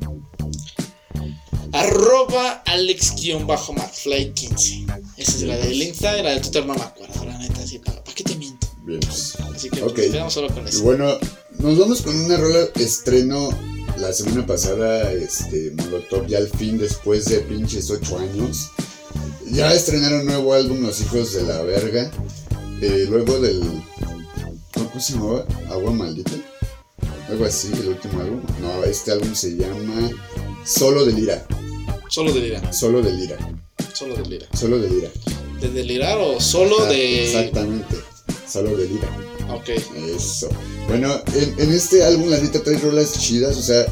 [1.72, 5.02] Arroba Alex-McFly15.
[5.18, 7.78] Esa es la del Insta y la de Twitter no me acuerdo, la neta, así,
[7.80, 8.68] ¿para, ¿para qué te miento?
[8.86, 9.00] Bien.
[9.08, 9.94] Así que Ok.
[9.94, 10.82] pues, quedamos solo con eso.
[10.84, 11.18] bueno,
[11.60, 13.50] nos vamos con una rola estreno
[13.98, 18.70] la semana pasada, este, Molotov, ya al fin, después de pinches ocho años.
[19.52, 22.12] Ya estrenaron nuevo álbum Los Hijos de la Verga.
[22.82, 23.62] eh, luego del...
[24.74, 25.46] ¿Cómo se llamaba?
[25.70, 26.32] Agua Maldita.
[27.30, 28.42] Algo así, el último álbum.
[28.62, 30.10] No, este álbum se llama
[30.66, 31.46] Solo de Lira.
[32.10, 33.38] Solo de Lira, Solo de Lira.
[33.94, 34.48] solo de Lira.
[34.54, 35.10] Solo de Lira.
[35.62, 37.26] ¿De delirar o solo de...?
[37.26, 37.96] Exactamente.
[38.52, 39.08] Solo de Lira.
[39.54, 39.70] Ok.
[40.16, 40.50] Eso.
[40.88, 43.86] Bueno, en, en este álbum la neta trae rolas chidas, o sea,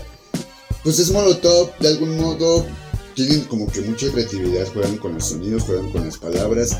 [0.84, 2.66] pues es Molotov, de algún modo
[3.18, 6.78] tienen como que mucha creatividad, juegan con los sonidos, juegan con las palabras.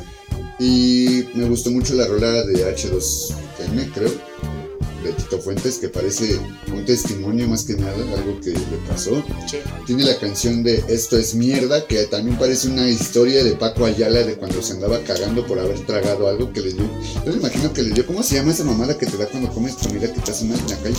[0.60, 4.12] Y me gustó mucho la rola de H2M, creo,
[5.04, 6.40] de Tito Fuentes, que parece
[6.72, 9.24] un testimonio más que nada, algo que le pasó.
[9.50, 9.58] Sí.
[9.88, 14.22] Tiene la canción de Esto es mierda, que también parece una historia de Paco Ayala
[14.22, 16.88] de cuando se andaba cagando por haber tragado algo que le dio.
[17.26, 18.06] Yo me imagino que le dio.
[18.06, 20.60] ¿Cómo se llama esa mamada que te da cuando comes comida que te hace mal
[20.60, 20.98] en la calle?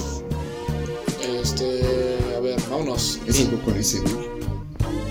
[1.41, 2.18] Este...
[2.36, 3.20] A ver, vámonos.
[3.28, 4.38] Es algo con ese, ¿no?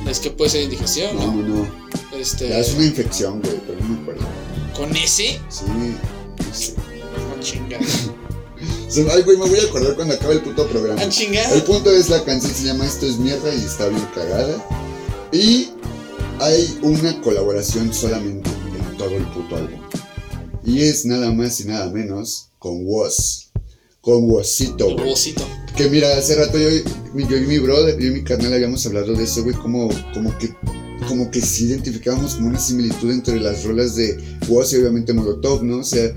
[0.10, 1.42] Es que puede ser indigestión, No, ¿no?
[1.42, 2.18] no, no.
[2.18, 2.50] Este...
[2.50, 4.26] Ya es una infección, güey, pero no me acuerdo.
[4.76, 5.40] ¿Con ese?
[5.50, 6.74] Sí, no sé.
[6.78, 7.80] Ah, chinga.
[8.88, 11.00] O sea, Ay, güey, me voy a acordar cuando acabe el puto programa.
[11.02, 11.44] Ah, chinga.
[11.54, 14.66] El punto es la canción se llama Esto es mierda y está bien cagada.
[15.34, 15.70] Y
[16.40, 19.80] hay una colaboración solamente en todo el puto álbum.
[20.66, 23.50] Y es nada más y nada menos con Woz.
[24.02, 25.46] Con Wozito, bocito.
[25.76, 26.70] Que mira, hace rato yo,
[27.26, 30.38] yo y mi brother, yo y mi carnal habíamos hablado de eso, güey, como, como
[30.38, 30.50] que
[31.08, 34.18] como que sí identificábamos como una similitud entre las rolas de
[34.50, 35.78] Woz y obviamente Molotov, ¿no?
[35.78, 36.12] O sea,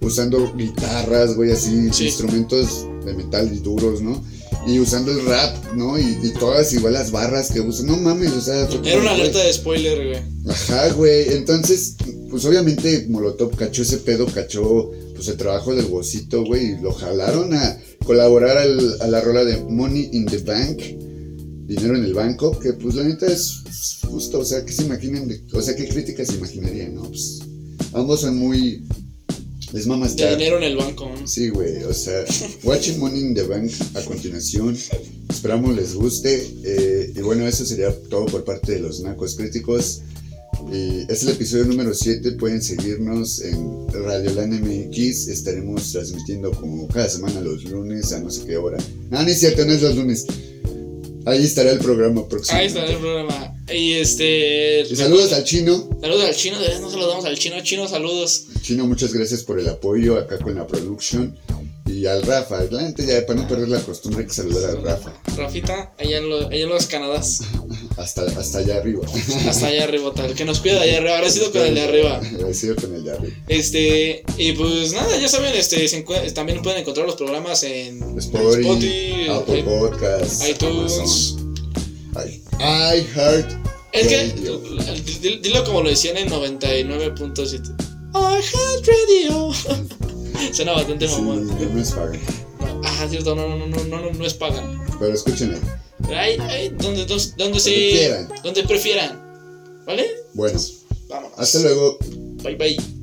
[0.00, 2.06] usando guitarras, güey, así, Sí.
[2.06, 4.22] instrumentos de metal y duros, ¿no?
[4.66, 5.98] Y usando el rap, ¿no?
[5.98, 7.86] Y, y todas igual las barras que usan.
[7.86, 8.66] No mames, o sea...
[8.66, 10.22] fue Era una alerta de spoiler, güey.
[10.48, 11.34] Ajá, güey.
[11.34, 11.96] Entonces,
[12.30, 16.92] pues obviamente Molotov cachó ese pedo, cachó pues el trabajo del Wozito, güey, y lo
[16.92, 20.78] jalaron a colaborar al- a la rola de Money in the Bank,
[21.66, 23.62] dinero en el banco, que pues la neta es
[24.08, 25.26] justo, o sea, ¿qué se imaginen?
[25.28, 27.02] de- o sea, ¿qué críticas se imaginarían, no?
[27.04, 27.40] Pues
[27.92, 28.82] ambos son muy...
[29.72, 31.10] Les mamas De dinero en el banco.
[31.20, 31.26] ¿no?
[31.26, 32.24] Sí, güey, o sea,
[32.62, 34.76] Watching Money in the Bank a continuación.
[35.28, 36.48] Esperamos les guste.
[36.64, 40.02] eh, y bueno, eso sería todo por parte de los Nacos Críticos.
[40.72, 42.32] Y es el episodio número 7.
[42.32, 45.28] Pueden seguirnos en Radio Lan MX.
[45.28, 48.78] Estaremos transmitiendo como cada semana los lunes a no sé qué hora.
[49.12, 50.26] Ah, no es cierto, no es los lunes.
[51.26, 52.58] Ahí estará el programa próximo.
[52.58, 53.54] Ahí está el programa.
[53.72, 54.80] Y este.
[54.82, 55.88] Y saludos al chino.
[56.00, 57.56] Saludos al chino, de verdad no saludamos al chino.
[57.62, 58.46] Chino, saludos.
[58.62, 61.34] Chino, muchas gracias por el apoyo acá con la production.
[61.86, 65.12] Y al Rafa, adelante ya, para no perder la costumbre hay que saludar al Rafa.
[65.36, 67.40] Rafita, allá en, lo- allá en los Canadás.
[67.96, 69.06] Hasta, hasta allá arriba.
[69.48, 70.34] Hasta allá arriba, tal.
[70.34, 71.14] Que nos cuida de allá arriba.
[71.14, 72.16] Agradecido con el de arriba.
[72.16, 73.34] Agradecido con el de arriba.
[73.46, 75.86] Este, y pues nada, ya saben, este,
[76.32, 81.36] también pueden encontrar los programas en Spotify, Spotify, Apple Podcasts, iTunes.
[82.58, 83.52] IHeart.
[83.92, 84.60] Es que, Radio.
[85.40, 87.74] dilo como lo decían en 99.7.
[88.16, 89.52] I had radio.
[90.52, 91.46] Suena bastante Sí, mamón.
[91.46, 92.20] no es pagan.
[92.84, 94.84] Ah, cierto, no, no, no, no, no, es pagan.
[94.98, 95.58] Pero escúchenla.
[96.08, 97.72] Ay, ay, donde, donde, donde se.
[97.74, 98.28] quieran.
[98.42, 99.22] Donde prefieran.
[99.86, 100.06] ¿Vale?
[100.34, 100.58] Bueno,
[101.08, 101.38] Vámonos.
[101.38, 101.98] hasta luego.
[102.42, 102.93] Bye, bye.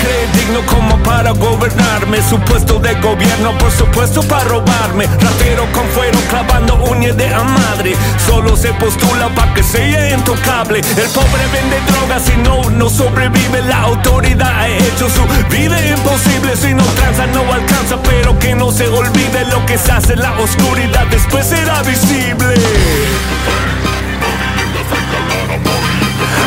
[0.00, 2.18] Cree digno como para gobernarme?
[2.28, 5.06] Su puesto de gobierno, por supuesto, para robarme.
[5.06, 7.96] Ratero con fuero clavando uñas de a madre.
[8.26, 10.80] Solo se postula para que sea intocable.
[10.80, 13.62] El pobre vende drogas y no, no sobrevive.
[13.62, 16.56] La autoridad ha hecho su vida imposible.
[16.56, 17.96] Si no tranza, no alcanza.
[18.02, 21.06] Pero que no se olvide lo que se hace en la oscuridad.
[21.10, 22.54] Después será visible.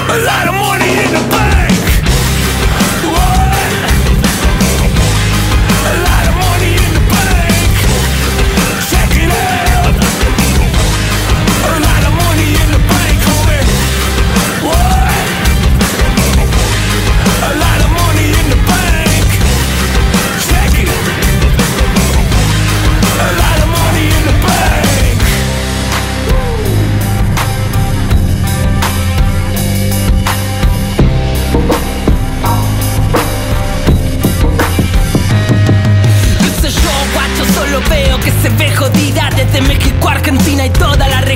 [0.10, 1.83] A lot of money in the bank.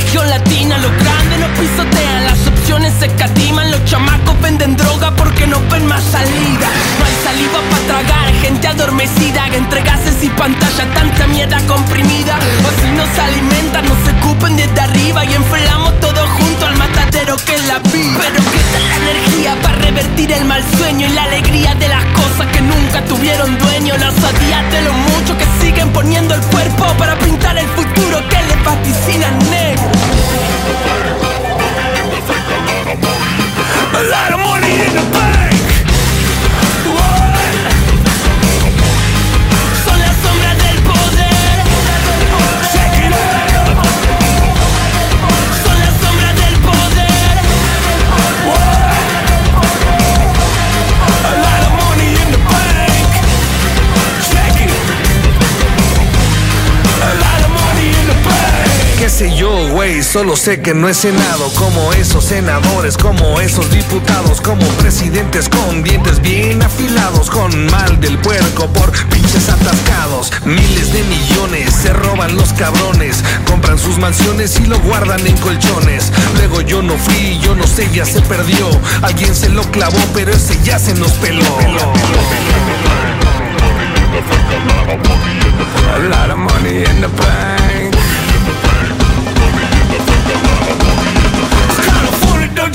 [0.07, 0.77] Región latina.
[0.77, 3.71] Los grandes no pisotean, las opciones se catiman.
[3.71, 6.67] Los chamacos venden droga porque no ven más salida.
[6.99, 12.37] No hay saliva para tragar, gente adormecida entre gases y pantalla, tanta mierda comprimida.
[12.65, 17.55] O si nos alimentan, nos ocupen desde arriba y enfriamos todo junto al matadero que
[17.55, 18.19] es la vida.
[18.19, 22.05] Pero ¿qué tal la energía para revertir el mal sueño y la alegría de las
[22.05, 23.93] cosas que nunca tuvieron dueño?
[23.97, 28.46] Los odias de lo mucho que siguen poniendo el cuerpo para pintar el futuro que
[29.49, 29.91] negro.
[33.93, 35.66] A lot of money in the bank.
[59.87, 65.49] Güey, solo sé que no he cenado como esos senadores, como esos diputados, como presidentes
[65.49, 70.31] con dientes bien afilados, con mal del puerco por pinches atascados.
[70.45, 76.11] Miles de millones se roban los cabrones, compran sus mansiones y lo guardan en colchones.
[76.35, 78.69] Luego yo no fui, yo no sé, ya se perdió.
[79.01, 81.43] Alguien se lo clavó, pero ese ya se nos peló.
[86.37, 87.56] Money in the bank.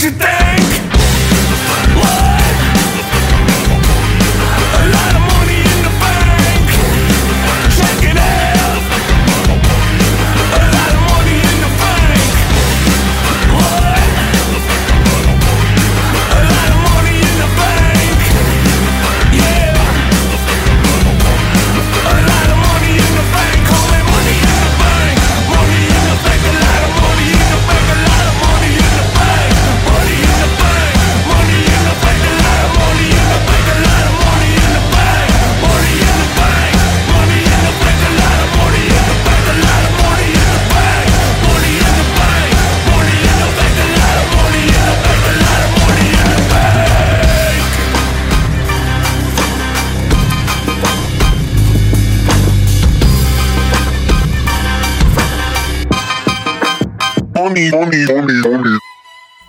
[0.02, 0.71] te tem.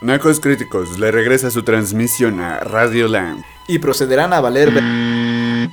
[0.00, 3.42] Nacos Críticos le regresa su transmisión a Radio Land.
[3.66, 4.70] Y procederán a valer.
[4.70, 5.70] ver-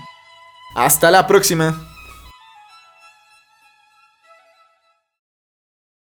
[0.75, 1.75] Hasta la próxima.